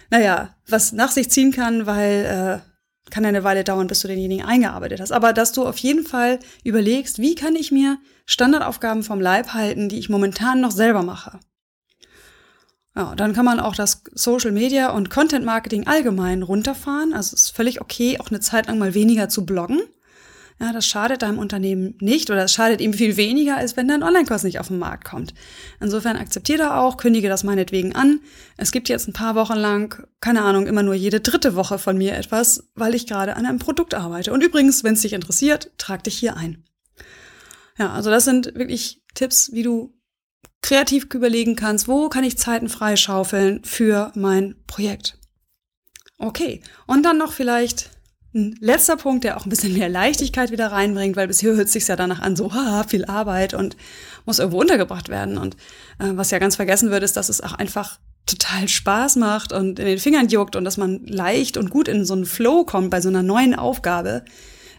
naja, 0.10 0.56
was 0.68 0.92
nach 0.92 1.12
sich 1.12 1.30
ziehen 1.30 1.52
kann, 1.52 1.86
weil 1.86 2.62
äh, 2.66 2.75
kann 3.12 3.26
eine 3.26 3.44
Weile 3.44 3.64
dauern, 3.64 3.88
bis 3.88 4.02
du 4.02 4.08
denjenigen 4.08 4.46
eingearbeitet 4.46 5.00
hast. 5.00 5.12
Aber 5.12 5.34
dass 5.34 5.52
du 5.52 5.66
auf 5.66 5.78
jeden 5.78 6.06
Fall 6.06 6.40
überlegst, 6.64 7.20
wie 7.20 7.36
kann 7.36 7.56
ich 7.56 7.72
mir 7.72 7.98
Standardaufgaben 8.26 9.04
vom 9.04 9.22
Leib 9.22 9.54
halten, 9.54 9.90
die 9.90 10.00
ich 10.00 10.10
momentan 10.10 10.62
noch 10.62 10.72
selber 10.72 11.04
mache. 11.04 11.40
Ja, 12.96 13.14
dann 13.14 13.34
kann 13.34 13.46
man 13.46 13.60
auch 13.60 13.76
das 13.76 14.04
Social 14.14 14.52
Media 14.52 14.92
und 14.92 15.10
Content 15.10 15.46
Marketing 15.46 15.86
allgemein 15.86 16.44
runterfahren. 16.44 17.14
Also 17.14 17.36
es 17.36 17.46
ist 17.46 17.56
völlig 17.56 17.82
okay, 17.82 18.20
auch 18.20 18.30
eine 18.30 18.40
Zeit 18.40 18.68
lang 18.68 18.78
mal 18.78 18.94
weniger 18.94 19.28
zu 19.28 19.46
bloggen. 19.46 19.82
Ja, 20.60 20.72
das 20.72 20.88
schadet 20.88 21.22
deinem 21.22 21.38
Unternehmen 21.38 21.96
nicht 22.00 22.30
oder 22.30 22.46
es 22.46 22.54
schadet 22.54 22.80
ihm 22.80 22.94
viel 22.94 23.18
weniger, 23.18 23.58
als 23.58 23.76
wenn 23.76 23.90
dein 23.90 24.04
Online-Kurs 24.04 24.44
nicht 24.44 24.60
auf 24.60 24.70
den 24.70 24.80
Markt 24.80 25.04
kommt. 25.04 25.34
Insofern 25.82 26.16
akzeptiere 26.16 26.60
da 26.60 26.80
auch, 26.80 26.96
kündige 26.96 27.28
das 27.28 27.44
meinetwegen 27.44 27.94
an. 27.94 28.22
Es 28.56 28.72
gibt 28.72 28.88
jetzt 28.88 29.08
ein 29.08 29.14
paar 29.14 29.36
Wochen 29.36 29.58
lang, 29.58 30.08
keine 30.22 30.44
Ahnung, 30.44 30.66
immer 30.66 30.82
nur 30.82 30.94
jede 30.94 31.20
dritte 31.20 31.56
Woche 31.56 31.78
von 31.78 31.98
mir 31.98 32.16
etwas, 32.16 32.70
weil 32.74 32.96
ich 32.96 33.06
gerade 33.06 33.36
an 33.36 33.46
einem 33.46 33.60
Produkt 33.60 33.94
arbeite. 33.94 34.32
Und 34.32 34.44
übrigens, 34.44 34.86
wenn 34.86 34.94
es 34.94 35.02
dich 35.02 35.12
interessiert, 35.12 35.72
trag 35.78 36.06
dich 36.06 36.18
hier 36.18 36.38
ein. 36.38 36.64
Ja, 37.78 37.92
also 37.92 38.10
das 38.10 38.24
sind 38.24 38.56
wirklich 38.56 39.04
Tipps, 39.14 39.52
wie 39.52 39.64
du 39.64 39.94
kreativ 40.62 41.08
überlegen 41.14 41.58
kannst, 41.58 41.90
wo 41.90 42.08
kann 42.08 42.24
ich 42.24 42.38
Zeiten 42.38 42.70
freischaufeln 42.70 43.64
für 43.66 44.14
mein 44.16 44.56
Projekt. 44.68 45.20
Okay, 46.18 46.62
und 46.88 47.04
dann 47.04 47.18
noch 47.18 47.34
vielleicht 47.34 47.92
ein 48.36 48.56
letzter 48.60 48.98
Punkt, 48.98 49.24
der 49.24 49.38
auch 49.38 49.46
ein 49.46 49.50
bisschen 49.50 49.74
mehr 49.74 49.90
Leichtigkeit 49.90 50.52
wieder 50.52 50.72
reinbringt, 50.72 51.16
weil 51.16 51.28
bisher 51.28 51.56
hört 51.56 51.70
sich 51.70 51.88
ja 51.88 51.96
danach 51.96 52.22
an, 52.22 52.36
so 52.36 52.54
haha, 52.54 52.84
viel 52.84 53.06
Arbeit 53.06 53.54
und 53.54 53.78
muss 54.26 54.40
irgendwo 54.40 54.60
untergebracht 54.60 55.10
werden. 55.10 55.38
Und 55.38 55.56
äh, 56.00 56.12
was 56.12 56.32
ja 56.32 56.40
ganz 56.40 56.58
vergessen 56.58 56.92
wird, 56.92 57.04
ist, 57.04 57.18
dass 57.18 57.30
es 57.30 57.42
auch 57.42 57.54
einfach 57.54 58.00
total 58.26 58.68
Spaß 58.68 59.16
macht 59.18 59.54
und 59.54 59.80
in 59.80 59.86
den 59.86 60.00
Fingern 60.00 60.28
juckt 60.28 60.56
und 60.56 60.66
dass 60.66 60.78
man 60.78 61.06
leicht 61.06 61.58
und 61.58 61.70
gut 61.70 61.88
in 61.88 62.06
so 62.06 62.14
einen 62.14 62.26
Flow 62.26 62.66
kommt 62.66 62.90
bei 62.90 63.00
so 63.00 63.10
einer 63.10 63.24
neuen 63.24 63.56
Aufgabe, 63.56 64.26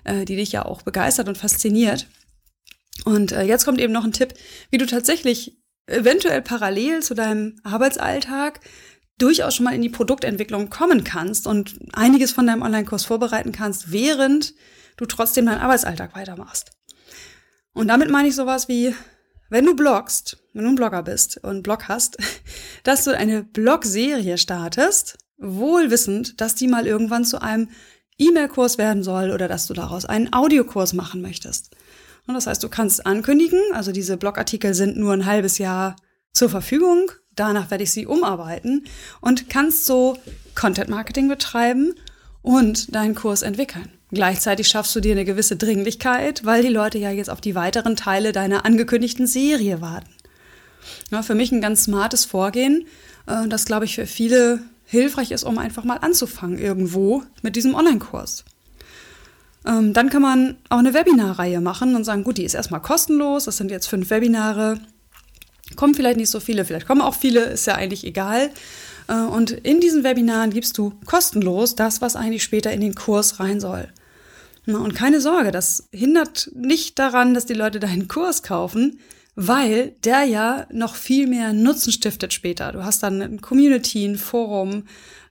äh, 0.05 0.25
die 0.25 0.37
dich 0.37 0.53
ja 0.53 0.65
auch 0.65 0.83
begeistert 0.83 1.29
und 1.29 1.39
fasziniert. 1.39 2.07
Und 3.05 3.33
äh, 3.33 3.43
jetzt 3.43 3.65
kommt 3.65 3.81
eben 3.81 3.93
noch 3.93 4.05
ein 4.05 4.13
Tipp, 4.13 4.35
wie 4.71 4.79
du 4.79 4.87
tatsächlich 4.87 5.59
eventuell 5.87 6.43
parallel 6.43 7.03
zu 7.03 7.15
deinem 7.15 7.57
Arbeitsalltag 7.63 8.61
durchaus 9.19 9.55
schon 9.55 9.65
mal 9.65 9.75
in 9.75 9.83
die 9.83 9.89
Produktentwicklung 9.89 10.71
kommen 10.71 11.05
kannst 11.05 11.47
und 11.47 11.79
einiges 11.93 12.33
von 12.33 12.47
deinem 12.47 12.63
Online-Kurs 12.63 13.05
vorbereiten 13.05 13.53
kannst, 13.53 13.93
während 13.93 14.55
du 14.97 15.07
trotzdem 15.07 15.47
deinen 15.47 15.61
Arbeitsalltag 15.61 16.15
weitermachst. 16.15 16.73
Und 17.73 17.89
damit 17.89 18.11
meine 18.11 18.29
ich 18.29 18.35
sowas 18.35 18.69
wie, 18.69 18.95
wenn 19.51 19.67
du 19.67 19.77
bloggst, 19.77 20.39
wenn 20.53 20.65
du 20.65 20.71
ein 20.71 20.77
Blogger 20.77 21.03
bist 21.03 21.39
und 21.43 21.63
Blog 21.63 21.89
hast, 21.89 22.17
dass 22.83 23.05
du 23.05 23.17
eine 23.17 23.43
Blog-Serie 23.43 24.39
startest, 24.39 25.19
wohl 25.39 25.91
wissend, 25.91 26.41
dass 26.41 26.55
die 26.55 26.69
mal 26.69 26.87
irgendwann 26.87 27.25
zu 27.25 27.41
einem 27.41 27.69
E-Mail-Kurs 28.19 28.79
werden 28.79 29.03
soll 29.03 29.31
oder 29.31 29.49
dass 29.49 29.67
du 29.67 29.75
daraus 29.75 30.07
einen 30.07 30.33
Audiokurs 30.33 30.95
machen 30.95 31.21
möchtest. 31.21 31.75
Und 32.27 32.35
das 32.35 32.47
heißt, 32.47 32.63
du 32.63 32.69
kannst 32.69 33.07
ankündigen, 33.07 33.61
also 33.73 33.93
diese 33.93 34.17
Blogartikel 34.17 34.75
sind 34.75 34.97
nur 34.97 35.13
ein 35.13 35.27
halbes 35.27 35.59
Jahr 35.59 35.97
zur 36.33 36.49
Verfügung. 36.49 37.11
Danach 37.37 37.71
werde 37.71 37.85
ich 37.85 37.93
sie 37.93 38.07
umarbeiten 38.07 38.85
und 39.21 39.49
kannst 39.49 39.85
so 39.85 40.19
Content 40.55 40.89
Marketing 40.89 41.29
betreiben 41.29 41.95
und 42.43 42.95
deinen 42.95 43.15
Kurs 43.15 43.43
entwickeln. 43.43 43.91
Gleichzeitig 44.11 44.69
schaffst 44.69 44.95
du 44.97 45.01
dir 45.01 45.13
eine 45.13 45.25
gewisse 45.25 45.57
Dringlichkeit, 45.57 46.45
weil 46.45 46.63
die 46.63 46.69
Leute 46.69 46.99
ja 46.99 47.11
jetzt 47.11 47.29
auf 47.29 47.41
die 47.41 47.55
weiteren 47.55 47.97
Teile 47.97 48.33
deiner 48.33 48.65
angekündigten 48.65 49.27
Serie 49.27 49.81
warten. 49.81 50.11
Ja, 51.11 51.23
für 51.23 51.35
mich 51.35 51.53
ein 51.53 51.61
ganz 51.61 51.85
smartes 51.85 52.25
Vorgehen, 52.25 52.87
äh, 53.27 53.49
das 53.49 53.65
glaube 53.65 53.85
ich 53.85 53.97
für 53.97 54.07
viele 54.07 54.61
hilfreich 54.87 55.33
ist, 55.33 55.45
um 55.45 55.59
einfach 55.59 55.85
mal 55.85 55.99
anzufangen 55.99 56.59
irgendwo 56.59 57.25
mit 57.43 57.57
diesem 57.57 57.75
Online-Kurs. 57.75 58.45
Ähm, 59.67 59.93
dann 59.93 60.09
kann 60.09 60.23
man 60.23 60.57
auch 60.69 60.79
eine 60.79 60.95
Webinarreihe 60.95 61.61
machen 61.61 61.97
und 61.97 62.05
sagen, 62.05 62.23
gut, 62.23 62.39
die 62.39 62.45
ist 62.45 62.55
erstmal 62.55 62.81
kostenlos, 62.81 63.45
das 63.45 63.57
sind 63.57 63.73
jetzt 63.73 63.89
fünf 63.89 64.11
Webinare, 64.11 64.79
kommen 65.75 65.95
vielleicht 65.95 66.17
nicht 66.17 66.31
so 66.31 66.39
viele, 66.39 66.65
vielleicht 66.65 66.87
kommen 66.87 67.01
auch 67.01 67.15
viele, 67.15 67.45
ist 67.45 67.67
ja 67.67 67.75
eigentlich 67.75 68.05
egal. 68.05 68.51
Äh, 69.09 69.15
und 69.15 69.51
in 69.51 69.81
diesen 69.81 70.05
Webinaren 70.05 70.51
gibst 70.51 70.79
du 70.79 70.93
kostenlos 71.05 71.75
das, 71.75 72.01
was 72.01 72.17
eigentlich 72.17 72.45
später 72.45 72.73
in 72.73 72.81
den 72.81 72.95
Kurs 72.95 73.41
rein 73.41 73.61
soll. 73.61 73.89
Und 74.67 74.95
keine 74.95 75.21
Sorge, 75.21 75.53
das 75.53 75.89
hindert 75.93 76.51
nicht 76.55 76.99
daran, 76.99 77.35
dass 77.35 77.47
die 77.47 77.55
Leute 77.55 77.79
deinen 77.79 78.09
Kurs 78.09 78.43
kaufen, 78.43 78.99
weil 79.37 79.93
der 80.03 80.25
ja 80.25 80.67
noch 80.73 80.97
viel 80.97 81.29
mehr 81.29 81.53
Nutzen 81.53 81.93
stiftet 81.93 82.33
später. 82.33 82.73
Du 82.73 82.85
hast 82.85 83.03
dann 83.03 83.23
eine 83.23 83.37
Community, 83.37 84.05
ein 84.05 84.17
Forum, 84.17 84.85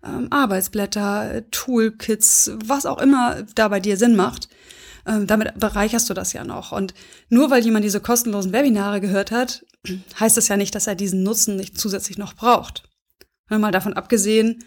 ähm, 0.06 0.28
Arbeitsblätter, 0.30 1.44
Toolkits, 1.52 2.52
was 2.64 2.86
auch 2.86 3.02
immer 3.02 3.44
da 3.56 3.68
bei 3.68 3.82
dir 3.82 3.98
Sinn 3.98 4.16
macht. 4.16 4.48
Ähm, 5.06 5.28
damit 5.28 5.60
bereicherst 5.60 6.10
du 6.10 6.14
das 6.14 6.32
ja 6.34 6.46
noch. 6.46 6.72
Und 6.72 6.94
nur 7.30 7.50
weil 7.50 7.64
jemand 7.64 7.84
diese 7.84 8.00
kostenlosen 8.00 8.54
Webinare 8.54 9.02
gehört 9.02 9.32
hat, 9.32 9.66
heißt 10.20 10.38
das 10.38 10.48
ja 10.48 10.58
nicht, 10.58 10.76
dass 10.76 10.88
er 10.88 10.96
diesen 10.96 11.24
Nutzen 11.24 11.56
nicht 11.56 11.80
zusätzlich 11.80 12.18
noch 12.18 12.34
braucht. 12.34 12.84
Und 13.50 13.62
mal 13.62 13.72
davon 13.72 13.94
abgesehen, 13.94 14.64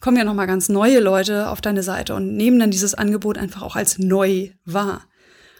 kommen 0.00 0.16
ja 0.16 0.24
noch 0.24 0.34
mal 0.34 0.46
ganz 0.46 0.68
neue 0.68 1.00
Leute 1.00 1.48
auf 1.48 1.60
deine 1.60 1.82
Seite 1.82 2.14
und 2.14 2.36
nehmen 2.36 2.58
dann 2.58 2.70
dieses 2.70 2.94
Angebot 2.94 3.38
einfach 3.38 3.62
auch 3.62 3.76
als 3.76 3.98
neu 3.98 4.50
wahr. 4.64 5.04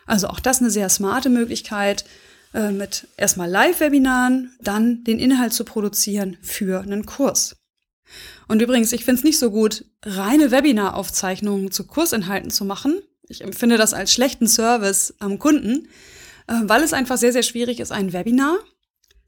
Also 0.06 0.28
auch 0.28 0.40
das 0.40 0.60
eine 0.60 0.70
sehr 0.70 0.88
smarte 0.88 1.28
Möglichkeit, 1.28 2.04
äh, 2.52 2.72
mit 2.72 3.06
erstmal 3.16 3.48
Live-Webinaren, 3.48 4.56
dann 4.60 5.04
den 5.04 5.18
Inhalt 5.18 5.52
zu 5.52 5.64
produzieren 5.64 6.36
für 6.42 6.80
einen 6.80 7.06
Kurs. 7.06 7.56
Und 8.48 8.60
übrigens, 8.60 8.92
ich 8.92 9.04
finde 9.04 9.20
es 9.20 9.24
nicht 9.24 9.38
so 9.38 9.50
gut, 9.50 9.84
reine 10.04 10.50
Webinar-Aufzeichnungen 10.50 11.70
zu 11.70 11.86
Kursinhalten 11.86 12.50
zu 12.50 12.64
machen. 12.64 13.00
Ich 13.28 13.42
empfinde 13.42 13.76
das 13.76 13.94
als 13.94 14.12
schlechten 14.12 14.48
Service 14.48 15.14
am 15.20 15.38
Kunden, 15.38 15.86
äh, 16.48 16.54
weil 16.64 16.82
es 16.82 16.92
einfach 16.92 17.18
sehr, 17.18 17.32
sehr 17.32 17.44
schwierig 17.44 17.78
ist, 17.78 17.92
ein 17.92 18.12
Webinar 18.12 18.58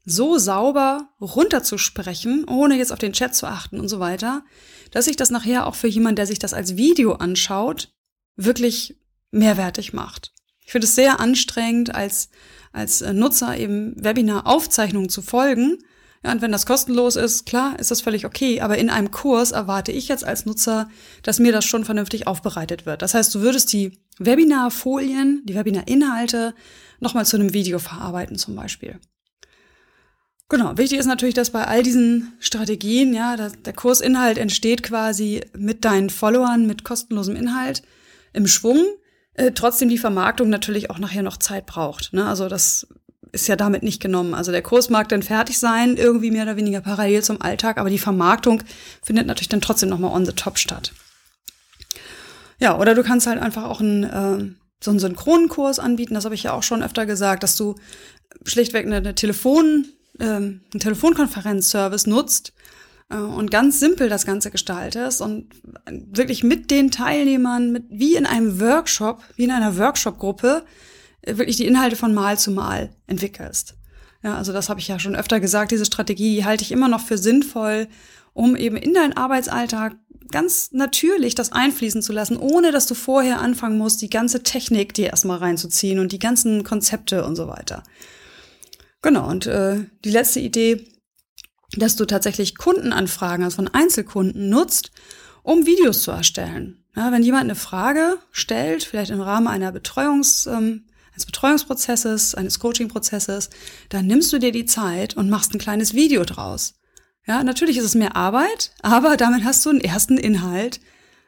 so 0.05 0.37
sauber 0.37 1.09
runterzusprechen, 1.21 2.45
ohne 2.45 2.75
jetzt 2.75 2.91
auf 2.91 2.99
den 2.99 3.13
Chat 3.13 3.35
zu 3.35 3.47
achten 3.47 3.79
und 3.79 3.87
so 3.87 3.99
weiter, 3.99 4.43
dass 4.91 5.05
sich 5.05 5.15
das 5.15 5.29
nachher 5.29 5.65
auch 5.65 5.75
für 5.75 5.87
jemanden, 5.87 6.17
der 6.17 6.27
sich 6.27 6.39
das 6.39 6.53
als 6.53 6.75
Video 6.75 7.13
anschaut, 7.13 7.93
wirklich 8.35 8.99
mehrwertig 9.31 9.93
macht. 9.93 10.33
Ich 10.65 10.71
finde 10.71 10.87
es 10.87 10.95
sehr 10.95 11.19
anstrengend, 11.19 11.93
als, 11.93 12.29
als 12.71 13.01
Nutzer 13.01 13.57
eben 13.57 13.93
Webinar-Aufzeichnungen 14.03 15.09
zu 15.09 15.21
folgen 15.21 15.77
ja, 16.23 16.31
und 16.31 16.41
wenn 16.41 16.53
das 16.53 16.65
kostenlos 16.65 17.17
ist, 17.17 17.45
klar, 17.45 17.77
ist 17.79 17.91
das 17.91 18.01
völlig 18.01 18.25
okay. 18.25 18.61
Aber 18.61 18.77
in 18.77 18.89
einem 18.89 19.11
Kurs 19.11 19.51
erwarte 19.51 19.91
ich 19.91 20.07
jetzt 20.07 20.23
als 20.23 20.45
Nutzer, 20.45 20.89
dass 21.21 21.39
mir 21.39 21.51
das 21.51 21.65
schon 21.65 21.83
vernünftig 21.83 22.27
aufbereitet 22.27 22.85
wird. 22.85 23.01
Das 23.01 23.13
heißt, 23.13 23.35
du 23.35 23.41
würdest 23.41 23.73
die 23.73 23.99
Webinar-Folien, 24.19 25.41
die 25.45 25.55
Webinar-Inhalte 25.55 26.55
nochmal 26.99 27.25
zu 27.25 27.35
einem 27.35 27.53
Video 27.53 27.77
verarbeiten 27.77 28.37
zum 28.37 28.55
Beispiel. 28.55 28.99
Genau, 30.53 30.77
wichtig 30.77 30.99
ist 30.99 31.07
natürlich, 31.07 31.33
dass 31.33 31.49
bei 31.49 31.65
all 31.65 31.81
diesen 31.81 32.33
Strategien, 32.37 33.11
ja, 33.15 33.35
der 33.35 33.73
Kursinhalt 33.73 34.37
entsteht 34.37 34.83
quasi 34.83 35.41
mit 35.57 35.83
deinen 35.83 36.11
Followern, 36.11 36.67
mit 36.67 36.83
kostenlosem 36.83 37.35
Inhalt 37.35 37.81
im 38.33 38.45
Schwung, 38.45 38.85
äh, 39.33 39.53
trotzdem 39.53 39.89
die 39.89 39.97
Vermarktung 39.97 40.49
natürlich 40.49 40.91
auch 40.91 40.99
nachher 40.99 41.23
noch 41.23 41.37
Zeit 41.37 41.65
braucht. 41.65 42.13
Ne? 42.13 42.27
Also 42.27 42.49
das 42.49 42.85
ist 43.31 43.47
ja 43.47 43.55
damit 43.55 43.81
nicht 43.81 43.99
genommen. 43.99 44.35
Also 44.35 44.51
der 44.51 44.61
Kurs 44.61 44.91
mag 44.91 45.09
dann 45.09 45.23
fertig 45.23 45.57
sein, 45.57 45.97
irgendwie 45.97 46.29
mehr 46.29 46.43
oder 46.43 46.55
weniger 46.55 46.81
parallel 46.81 47.23
zum 47.23 47.41
Alltag, 47.41 47.79
aber 47.79 47.89
die 47.89 47.97
Vermarktung 47.97 48.61
findet 49.01 49.25
natürlich 49.25 49.49
dann 49.49 49.61
trotzdem 49.61 49.89
nochmal 49.89 50.11
on 50.11 50.27
the 50.27 50.33
top 50.33 50.59
statt. 50.59 50.93
Ja, 52.59 52.77
oder 52.77 52.93
du 52.93 53.01
kannst 53.01 53.25
halt 53.25 53.41
einfach 53.41 53.63
auch 53.63 53.81
einen, 53.81 54.03
äh, 54.03 54.53
so 54.83 54.91
einen 54.91 54.99
Synchronenkurs 54.99 55.79
anbieten, 55.79 56.13
das 56.13 56.25
habe 56.25 56.35
ich 56.35 56.43
ja 56.43 56.53
auch 56.53 56.61
schon 56.61 56.83
öfter 56.83 57.07
gesagt, 57.07 57.41
dass 57.41 57.57
du 57.57 57.73
schlichtweg 58.45 58.85
eine, 58.85 58.97
eine 58.97 59.15
Telefon, 59.15 59.87
äh, 60.19 60.25
einen 60.25 60.61
Telefonkonferenzservice 60.79 62.07
nutzt 62.07 62.53
äh, 63.09 63.17
und 63.17 63.51
ganz 63.51 63.79
simpel 63.79 64.09
das 64.09 64.25
Ganze 64.25 64.51
gestaltest 64.51 65.21
und 65.21 65.49
wirklich 65.89 66.43
mit 66.43 66.71
den 66.71 66.91
Teilnehmern, 66.91 67.71
mit, 67.71 67.85
wie 67.89 68.15
in 68.15 68.25
einem 68.25 68.59
Workshop, 68.59 69.21
wie 69.35 69.45
in 69.45 69.51
einer 69.51 69.77
Workshop-Gruppe, 69.77 70.63
wirklich 71.25 71.57
die 71.57 71.67
Inhalte 71.67 71.95
von 71.95 72.13
Mal 72.13 72.37
zu 72.37 72.51
Mal 72.51 72.89
entwickelst. 73.07 73.75
Ja, 74.23 74.37
also 74.37 74.53
das 74.53 74.69
habe 74.69 74.79
ich 74.79 74.87
ja 74.87 74.99
schon 74.99 75.15
öfter 75.15 75.39
gesagt, 75.39 75.71
diese 75.71 75.85
Strategie, 75.85 76.35
die 76.35 76.45
halte 76.45 76.63
ich 76.63 76.71
immer 76.71 76.87
noch 76.87 77.01
für 77.01 77.17
sinnvoll, 77.17 77.87
um 78.33 78.55
eben 78.55 78.77
in 78.77 78.93
deinen 78.93 79.13
Arbeitsalltag 79.13 79.95
ganz 80.31 80.71
natürlich 80.71 81.35
das 81.35 81.51
einfließen 81.51 82.01
zu 82.01 82.13
lassen, 82.13 82.37
ohne 82.37 82.71
dass 82.71 82.87
du 82.87 82.95
vorher 82.95 83.39
anfangen 83.39 83.77
musst, 83.77 84.01
die 84.01 84.09
ganze 84.09 84.41
Technik 84.43 84.93
dir 84.93 85.07
erstmal 85.07 85.37
reinzuziehen 85.37 85.99
und 85.99 86.11
die 86.11 86.19
ganzen 86.19 86.63
Konzepte 86.63 87.25
und 87.25 87.35
so 87.35 87.47
weiter. 87.47 87.83
Genau, 89.03 89.29
und 89.29 89.45
äh, 89.45 89.81
die 90.05 90.11
letzte 90.11 90.39
Idee, 90.39 90.87
dass 91.75 91.97
du 91.97 92.05
tatsächlich 92.05 92.57
Kundenanfragen, 92.57 93.43
also 93.43 93.57
von 93.57 93.67
Einzelkunden 93.67 94.49
nutzt, 94.49 94.91
um 95.43 95.65
Videos 95.65 96.03
zu 96.03 96.11
erstellen. 96.11 96.85
Ja, 96.95 97.11
wenn 97.11 97.21
jemand 97.21 97.43
eine 97.43 97.55
Frage 97.55 98.17
stellt, 98.31 98.83
vielleicht 98.83 99.11
im 99.11 99.19
Rahmen 99.19 99.47
einer 99.47 99.71
Betreuungs, 99.73 100.47
ähm, 100.47 100.85
eines 101.11 101.25
Betreuungsprozesses, 101.25 102.33
eines 102.33 102.59
Coachingprozesses, 102.59 103.49
dann 103.89 104.07
nimmst 104.07 104.31
du 104.31 104.39
dir 104.39 104.51
die 104.51 104.65
Zeit 104.65 105.15
und 105.15 105.29
machst 105.29 105.53
ein 105.53 105.59
kleines 105.59 105.93
Video 105.93 106.23
draus. 106.23 106.75
Ja, 107.27 107.43
natürlich 107.43 107.77
ist 107.77 107.85
es 107.85 107.95
mehr 107.95 108.15
Arbeit, 108.15 108.71
aber 108.81 109.17
damit 109.17 109.43
hast 109.43 109.65
du 109.65 109.69
einen 109.69 109.81
ersten 109.81 110.17
Inhalt 110.17 110.79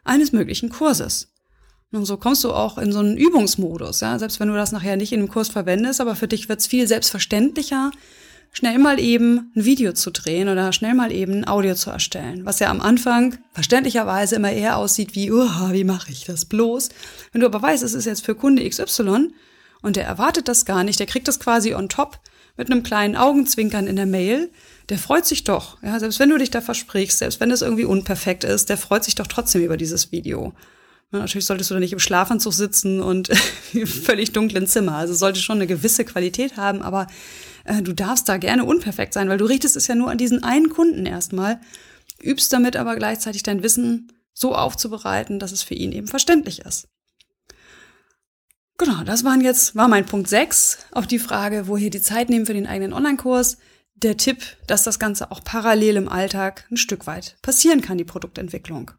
eines 0.06 0.32
möglichen 0.32 0.70
Kurses. 0.70 1.35
Und 1.92 2.06
so 2.06 2.18
kommst 2.18 2.44
du 2.44 2.52
auch 2.52 2.78
in 2.78 2.92
so 2.92 3.00
einen 3.00 3.16
Übungsmodus, 3.16 4.02
ja, 4.02 4.20
selbst 4.20 4.40
wenn 4.40 4.50
du 4.50 4.56
das 4.56 4.72
nachher 4.72 4.98
nicht 4.98 5.14
in 5.14 5.20
einem 5.20 5.30
Kurs 5.30 5.50
verwendest, 5.50 6.02
aber 6.02 6.16
für 6.16 6.28
dich 6.28 6.50
wird 6.50 6.60
es 6.60 6.68
viel 6.68 6.88
selbstverständlicher, 6.88 7.92
schnell 8.52 8.80
mal 8.80 9.00
eben 9.00 9.52
ein 9.56 9.66
Video 9.66 9.94
zu 9.94 10.12
drehen 10.12 10.50
oder 10.50 10.74
schnell 10.74 10.94
mal 10.94 11.12
eben 11.12 11.34
ein 11.34 11.48
Audio 11.48 11.76
zu 11.76 11.90
erstellen, 11.92 12.46
was 12.46 12.60
ja 12.60 12.70
am 12.70 12.82
Anfang 12.82 13.38
verständlicherweise 13.54 14.36
immer 14.36 14.52
eher 14.52 14.78
aussieht 14.78 15.14
wie, 15.16 15.32
uh, 15.32 15.72
wie 15.72 15.84
mache 15.84 16.12
ich 16.12 16.26
das 16.26 16.46
bloß? 16.46 16.90
Wenn 17.32 17.42
du 17.42 17.48
aber 17.48 17.62
weißt, 17.62 17.84
es 17.84 17.94
ist 17.94 18.06
jetzt 18.06 18.26
für 18.26 18.36
Kunde 18.36 18.68
XY 18.68 19.30
und 19.82 19.96
der 19.96 20.06
erwartet 20.06 20.48
das 20.48 20.66
gar 20.66 20.84
nicht, 20.84 21.00
der 21.00 21.08
kriegt 21.08 21.28
das 21.28 21.40
quasi 21.40 21.76
on 21.76 21.90
top 21.90 22.20
mit 22.58 22.72
einem 22.72 22.84
kleinen 22.84 23.16
Augenzwinkern 23.16 23.88
in 23.88 23.98
der 23.98 24.06
Mail, 24.06 24.50
der 24.90 24.98
freut 24.98 25.26
sich 25.26 25.44
doch. 25.44 25.82
Ja, 25.84 26.00
selbst 26.00 26.20
wenn 26.20 26.30
du 26.30 26.38
dich 26.38 26.52
da 26.52 26.62
versprichst, 26.62 27.20
selbst 27.20 27.40
wenn 27.40 27.52
es 27.52 27.62
irgendwie 27.62 27.86
unperfekt 27.86 28.44
ist, 28.44 28.70
der 28.70 28.78
freut 28.78 29.04
sich 29.04 29.16
doch 29.16 29.28
trotzdem 29.28 29.64
über 29.64 29.78
dieses 29.78 30.12
Video. 30.12 30.54
Natürlich 31.20 31.46
solltest 31.46 31.70
du 31.70 31.76
da 31.76 31.80
nicht 31.80 31.94
im 31.94 32.00
Schlafanzug 32.00 32.54
sitzen 32.54 33.02
und 33.02 33.28
völlig 33.86 34.32
dunklen 34.32 34.68
Zimmer. 34.68 34.96
Also 34.96 35.14
sollte 35.14 35.40
schon 35.40 35.58
eine 35.58 35.68
gewisse 35.68 36.06
Qualität 36.06 36.58
haben, 36.58 36.82
aber 36.82 37.08
äh, 37.66 37.82
du 37.82 37.94
darfst 37.94 38.30
da 38.30 38.38
gerne 38.38 38.66
unperfekt 38.66 39.14
sein, 39.14 39.30
weil 39.30 39.38
du 39.38 39.46
richtest 39.46 39.76
es 39.76 39.88
ja 39.88 39.96
nur 39.96 40.10
an 40.10 40.18
diesen 40.18 40.44
einen 40.44 40.70
Kunden 40.70 41.06
erstmal, 41.06 41.60
übst 42.22 42.52
damit 42.54 42.76
aber 42.76 42.96
gleichzeitig 42.96 43.44
dein 43.44 43.64
Wissen 43.64 44.12
so 44.34 44.56
aufzubereiten, 44.56 45.40
dass 45.40 45.52
es 45.52 45.64
für 45.64 45.76
ihn 45.76 45.92
eben 45.92 46.08
verständlich 46.08 46.60
ist. 46.60 46.88
Genau, 48.78 49.04
das 49.04 49.24
waren 49.24 49.40
jetzt, 49.40 49.76
war 49.76 49.88
mein 49.88 50.06
Punkt 50.06 50.28
6 50.28 50.80
auf 50.92 51.08
die 51.08 51.20
Frage, 51.20 51.68
wo 51.68 51.78
hier 51.78 51.90
die 51.90 52.02
Zeit 52.02 52.30
nehmen 52.30 52.46
für 52.46 52.54
den 52.54 52.68
eigenen 52.68 52.92
Online-Kurs 52.92 53.58
der 53.96 54.18
Tipp, 54.18 54.44
dass 54.68 54.84
das 54.84 55.00
Ganze 55.00 55.32
auch 55.32 55.42
parallel 55.44 55.96
im 55.96 56.10
Alltag 56.10 56.66
ein 56.70 56.76
Stück 56.76 57.08
weit 57.08 57.38
passieren 57.42 57.82
kann, 57.82 57.98
die 57.98 58.04
Produktentwicklung. 58.04 58.92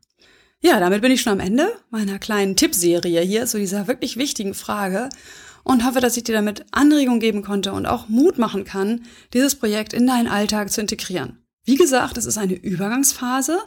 Ja, 0.63 0.81
damit 0.81 1.03
bin 1.03 1.13
ich 1.13 1.23
schon 1.23 1.35
am 1.35 1.41
Ende 1.41 1.69
meiner 1.91 2.19
kleinen 2.19 2.57
Tippserie 2.57 3.21
hier 3.21 3.47
zu 3.47 3.59
dieser 3.59 3.87
wirklich 3.87 4.17
wichtigen 4.17 4.55
Frage 4.55 5.09
und 5.65 5.85
hoffe, 5.85 6.01
dass 6.01 6.17
ich 6.17 6.25
dir 6.25 6.35
damit 6.35 6.65
Anregung 6.71 7.21
geben 7.21 7.43
konnte 7.43 7.73
und 7.73 7.87
auch 7.87 8.09
Mut 8.09 8.39
machen 8.39 8.65
kann, 8.65 9.05
dieses 9.33 9.55
Projekt 9.55 9.93
in 9.93 10.07
deinen 10.07 10.29
Alltag 10.29 10.71
zu 10.71 10.81
integrieren. 10.81 11.45
Wie 11.65 11.77
gesagt, 11.77 12.17
es 12.17 12.25
ist 12.25 12.39
eine 12.39 12.55
Übergangsphase 12.55 13.59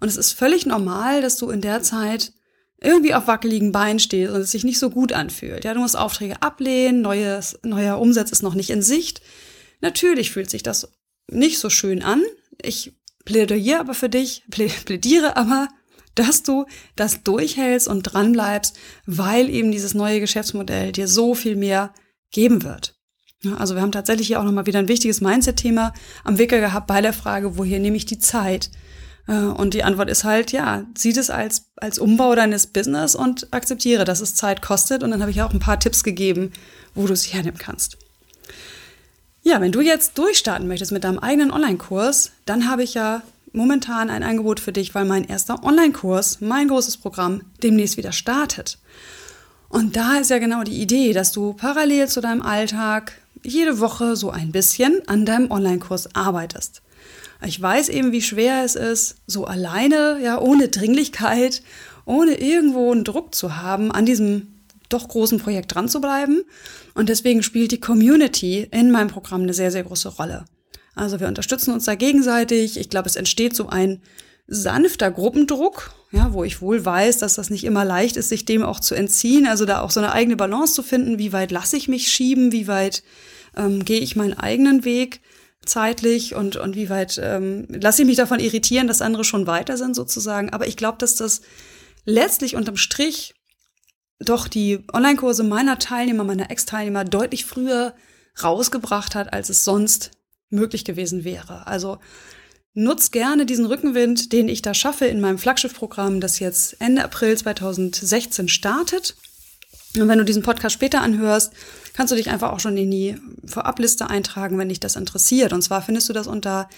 und 0.00 0.08
es 0.08 0.16
ist 0.16 0.32
völlig 0.32 0.66
normal, 0.66 1.22
dass 1.22 1.36
du 1.38 1.50
in 1.50 1.60
der 1.60 1.82
Zeit 1.82 2.32
irgendwie 2.80 3.14
auf 3.14 3.26
wackeligen 3.26 3.72
Beinen 3.72 3.98
stehst 3.98 4.32
und 4.32 4.40
es 4.40 4.52
sich 4.52 4.64
nicht 4.64 4.78
so 4.78 4.90
gut 4.90 5.12
anfühlt. 5.12 5.64
Ja, 5.64 5.74
du 5.74 5.80
musst 5.80 5.96
Aufträge 5.96 6.42
ablehnen, 6.42 7.00
neues, 7.00 7.58
neuer 7.62 7.98
Umsatz 7.98 8.30
ist 8.30 8.42
noch 8.42 8.54
nicht 8.54 8.70
in 8.70 8.82
Sicht. 8.82 9.20
Natürlich 9.80 10.30
fühlt 10.30 10.50
sich 10.50 10.62
das 10.62 10.92
nicht 11.30 11.58
so 11.58 11.70
schön 11.70 12.02
an. 12.02 12.22
Ich 12.62 12.92
plädiere 13.24 13.80
aber 13.80 13.94
für 13.94 14.08
dich, 14.08 14.44
plädiere 14.50 15.36
aber, 15.36 15.68
dass 16.18 16.42
du 16.42 16.66
das 16.96 17.22
durchhältst 17.22 17.88
und 17.88 18.02
dranbleibst, 18.02 18.76
weil 19.06 19.48
eben 19.48 19.70
dieses 19.72 19.94
neue 19.94 20.20
Geschäftsmodell 20.20 20.92
dir 20.92 21.08
so 21.08 21.34
viel 21.34 21.56
mehr 21.56 21.92
geben 22.30 22.62
wird. 22.62 22.94
Also 23.56 23.74
wir 23.74 23.82
haben 23.82 23.92
tatsächlich 23.92 24.26
hier 24.26 24.40
auch 24.40 24.44
nochmal 24.44 24.66
wieder 24.66 24.80
ein 24.80 24.88
wichtiges 24.88 25.20
Mindset-Thema 25.20 25.94
am 26.24 26.38
Wickel 26.38 26.60
gehabt 26.60 26.88
bei 26.88 27.00
der 27.00 27.12
Frage, 27.12 27.56
woher 27.56 27.78
nehme 27.78 27.96
ich 27.96 28.06
die 28.06 28.18
Zeit? 28.18 28.70
Äh, 29.28 29.34
und 29.34 29.74
die 29.74 29.84
Antwort 29.84 30.10
ist 30.10 30.24
halt, 30.24 30.50
ja, 30.50 30.84
sieh 30.96 31.12
das 31.12 31.30
als, 31.30 31.66
als 31.76 32.00
Umbau 32.00 32.34
deines 32.34 32.66
Business 32.66 33.14
und 33.14 33.52
akzeptiere, 33.52 34.04
dass 34.04 34.20
es 34.20 34.34
Zeit 34.34 34.60
kostet. 34.60 35.04
Und 35.04 35.12
dann 35.12 35.20
habe 35.20 35.30
ich 35.30 35.40
auch 35.42 35.52
ein 35.52 35.60
paar 35.60 35.78
Tipps 35.78 36.02
gegeben, 36.02 36.52
wo 36.94 37.06
du 37.06 37.12
es 37.12 37.32
hernehmen 37.32 37.58
kannst. 37.58 37.96
Ja, 39.42 39.60
wenn 39.60 39.72
du 39.72 39.80
jetzt 39.80 40.18
durchstarten 40.18 40.66
möchtest 40.66 40.90
mit 40.90 41.04
deinem 41.04 41.20
eigenen 41.20 41.52
Online-Kurs, 41.52 42.32
dann 42.44 42.68
habe 42.68 42.82
ich 42.82 42.94
ja 42.94 43.22
momentan 43.58 44.08
ein 44.08 44.22
Angebot 44.22 44.60
für 44.60 44.72
dich, 44.72 44.94
weil 44.94 45.04
mein 45.04 45.24
erster 45.24 45.62
Online-Kurs, 45.64 46.40
mein 46.40 46.68
großes 46.68 46.96
Programm, 46.96 47.42
demnächst 47.62 47.96
wieder 47.96 48.12
startet. 48.12 48.78
Und 49.68 49.96
da 49.96 50.18
ist 50.18 50.30
ja 50.30 50.38
genau 50.38 50.62
die 50.62 50.80
Idee, 50.80 51.12
dass 51.12 51.32
du 51.32 51.52
parallel 51.52 52.08
zu 52.08 52.20
deinem 52.20 52.40
Alltag 52.40 53.12
jede 53.42 53.80
Woche 53.80 54.16
so 54.16 54.30
ein 54.30 54.52
bisschen 54.52 55.02
an 55.08 55.26
deinem 55.26 55.50
Online-Kurs 55.50 56.14
arbeitest. 56.14 56.82
Ich 57.44 57.60
weiß 57.60 57.88
eben, 57.88 58.12
wie 58.12 58.22
schwer 58.22 58.64
es 58.64 58.76
ist, 58.76 59.16
so 59.26 59.44
alleine, 59.44 60.20
ja, 60.22 60.40
ohne 60.40 60.68
Dringlichkeit, 60.68 61.62
ohne 62.04 62.40
irgendwo 62.40 62.90
einen 62.92 63.04
Druck 63.04 63.34
zu 63.34 63.56
haben, 63.56 63.92
an 63.92 64.06
diesem 64.06 64.54
doch 64.88 65.08
großen 65.08 65.38
Projekt 65.38 65.74
dran 65.74 65.88
zu 65.88 66.00
bleiben. 66.00 66.42
Und 66.94 67.08
deswegen 67.08 67.42
spielt 67.42 67.72
die 67.72 67.80
Community 67.80 68.68
in 68.70 68.90
meinem 68.90 69.08
Programm 69.08 69.42
eine 69.42 69.52
sehr, 69.52 69.70
sehr 69.70 69.82
große 69.84 70.08
Rolle. 70.08 70.44
Also 70.98 71.20
wir 71.20 71.28
unterstützen 71.28 71.72
uns 71.72 71.84
da 71.84 71.94
gegenseitig. 71.94 72.78
Ich 72.78 72.90
glaube, 72.90 73.08
es 73.08 73.16
entsteht 73.16 73.54
so 73.54 73.68
ein 73.68 74.02
sanfter 74.46 75.10
Gruppendruck, 75.10 75.92
ja, 76.10 76.32
wo 76.32 76.42
ich 76.42 76.62
wohl 76.62 76.84
weiß, 76.84 77.18
dass 77.18 77.34
das 77.34 77.50
nicht 77.50 77.64
immer 77.64 77.84
leicht 77.84 78.16
ist, 78.16 78.30
sich 78.30 78.44
dem 78.44 78.62
auch 78.62 78.80
zu 78.80 78.94
entziehen. 78.94 79.46
Also 79.46 79.66
da 79.66 79.82
auch 79.82 79.90
so 79.90 80.00
eine 80.00 80.12
eigene 80.12 80.36
Balance 80.36 80.74
zu 80.74 80.82
finden. 80.82 81.18
Wie 81.18 81.32
weit 81.32 81.50
lasse 81.50 81.76
ich 81.76 81.88
mich 81.88 82.10
schieben? 82.10 82.50
Wie 82.50 82.66
weit 82.66 83.02
ähm, 83.56 83.84
gehe 83.84 84.00
ich 84.00 84.16
meinen 84.16 84.34
eigenen 84.34 84.84
Weg 84.84 85.20
zeitlich 85.64 86.34
und, 86.34 86.56
und 86.56 86.76
wie 86.76 86.88
weit 86.88 87.20
ähm, 87.22 87.66
lasse 87.68 88.02
ich 88.02 88.08
mich 88.08 88.16
davon 88.16 88.40
irritieren, 88.40 88.86
dass 88.86 89.02
andere 89.02 89.24
schon 89.24 89.46
weiter 89.46 89.76
sind 89.76 89.94
sozusagen. 89.94 90.50
Aber 90.50 90.66
ich 90.66 90.76
glaube, 90.76 90.98
dass 90.98 91.16
das 91.16 91.42
letztlich 92.04 92.56
unterm 92.56 92.76
Strich 92.76 93.34
doch 94.18 94.48
die 94.48 94.80
Online-Kurse 94.92 95.44
meiner 95.44 95.78
Teilnehmer, 95.78 96.24
meiner 96.24 96.50
Ex-Teilnehmer 96.50 97.04
deutlich 97.04 97.44
früher 97.44 97.94
rausgebracht 98.42 99.14
hat, 99.14 99.32
als 99.32 99.50
es 99.50 99.64
sonst 99.64 100.12
möglich 100.50 100.84
gewesen 100.84 101.24
wäre. 101.24 101.66
Also 101.66 101.98
nutz 102.74 103.10
gerne 103.10 103.46
diesen 103.46 103.66
Rückenwind, 103.66 104.32
den 104.32 104.48
ich 104.48 104.62
da 104.62 104.74
schaffe 104.74 105.06
in 105.06 105.20
meinem 105.20 105.38
Flaggschiff-Programm, 105.38 106.20
das 106.20 106.38
jetzt 106.38 106.80
Ende 106.80 107.04
April 107.04 107.36
2016 107.36 108.48
startet. 108.48 109.16
Und 109.96 110.08
wenn 110.08 110.18
du 110.18 110.24
diesen 110.24 110.42
Podcast 110.42 110.74
später 110.74 111.00
anhörst, 111.00 111.52
kannst 111.94 112.12
du 112.12 112.16
dich 112.16 112.30
einfach 112.30 112.52
auch 112.52 112.60
schon 112.60 112.76
in 112.76 112.90
die 112.90 113.16
Vorabliste 113.46 114.08
eintragen, 114.08 114.58
wenn 114.58 114.68
dich 114.68 114.80
das 114.80 114.96
interessiert. 114.96 115.52
Und 115.52 115.62
zwar 115.62 115.82
findest 115.82 116.08
du 116.08 116.12
das 116.12 116.26
unter 116.26 116.68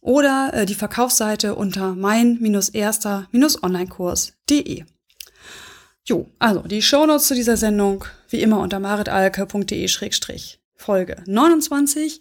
oder 0.01 0.51
äh, 0.53 0.65
die 0.65 0.75
Verkaufsseite 0.75 1.55
unter 1.55 1.95
mein-erster-onlinekurs.de. 1.95 4.83
Jo, 6.05 6.27
also 6.37 6.59
die 6.61 6.81
Shownotes 6.81 7.27
zu 7.27 7.35
dieser 7.35 7.55
Sendung 7.55 8.03
wie 8.29 8.41
immer 8.41 8.59
unter 8.59 8.79
maritalke.de-folge 8.79 11.23
29. 11.25 12.19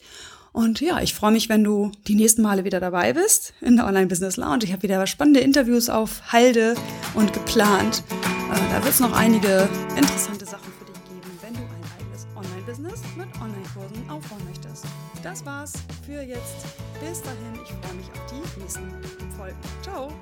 Und 0.53 0.81
ja, 0.81 1.01
ich 1.01 1.15
freue 1.15 1.33
mich, 1.33 1.49
wenn 1.49 1.65
du 1.65 1.91
die 2.07 2.15
nächsten 2.15 2.43
Male 2.43 2.63
wieder 2.65 2.79
dabei 2.79 3.15
bist 3.15 3.55
in 3.61 3.75
der 3.77 3.87
Online 3.87 4.07
Business 4.07 4.37
Lounge. 4.37 4.63
Ich 4.65 4.73
habe 4.73 4.83
wieder 4.83 5.05
spannende 5.07 5.41
Interviews 5.41 5.89
auf 5.89 6.33
Halde 6.33 6.75
und 7.15 7.33
geplant. 7.33 8.05
Äh, 8.53 8.57
da 8.71 8.85
wird 8.85 8.93
es 8.93 9.01
noch 9.01 9.17
einige 9.17 9.67
interessante 9.97 10.45
Sachen 10.45 10.71
für 10.79 10.85
dich 10.85 11.03
geben, 11.05 11.39
wenn 11.41 11.55
du 11.55 11.61
ein 11.61 11.83
eigenes 11.99 12.27
Online-Business 12.37 13.01
mit 13.17 13.29
Online-Kursen 13.41 14.11
aufbauen 14.11 14.43
möchtest. 14.47 14.85
Das 15.23 15.47
war's 15.47 15.73
für 16.07 16.21
jetzt. 16.23 16.67
Bis 17.01 17.23
dahin, 17.23 17.55
ich 17.55 17.71
freue 17.71 17.95
mich 17.95 18.11
auf 18.13 18.21
die 18.31 18.43
nächsten 18.61 18.91
Folgen. 19.37 19.57
Ciao! 19.83 20.13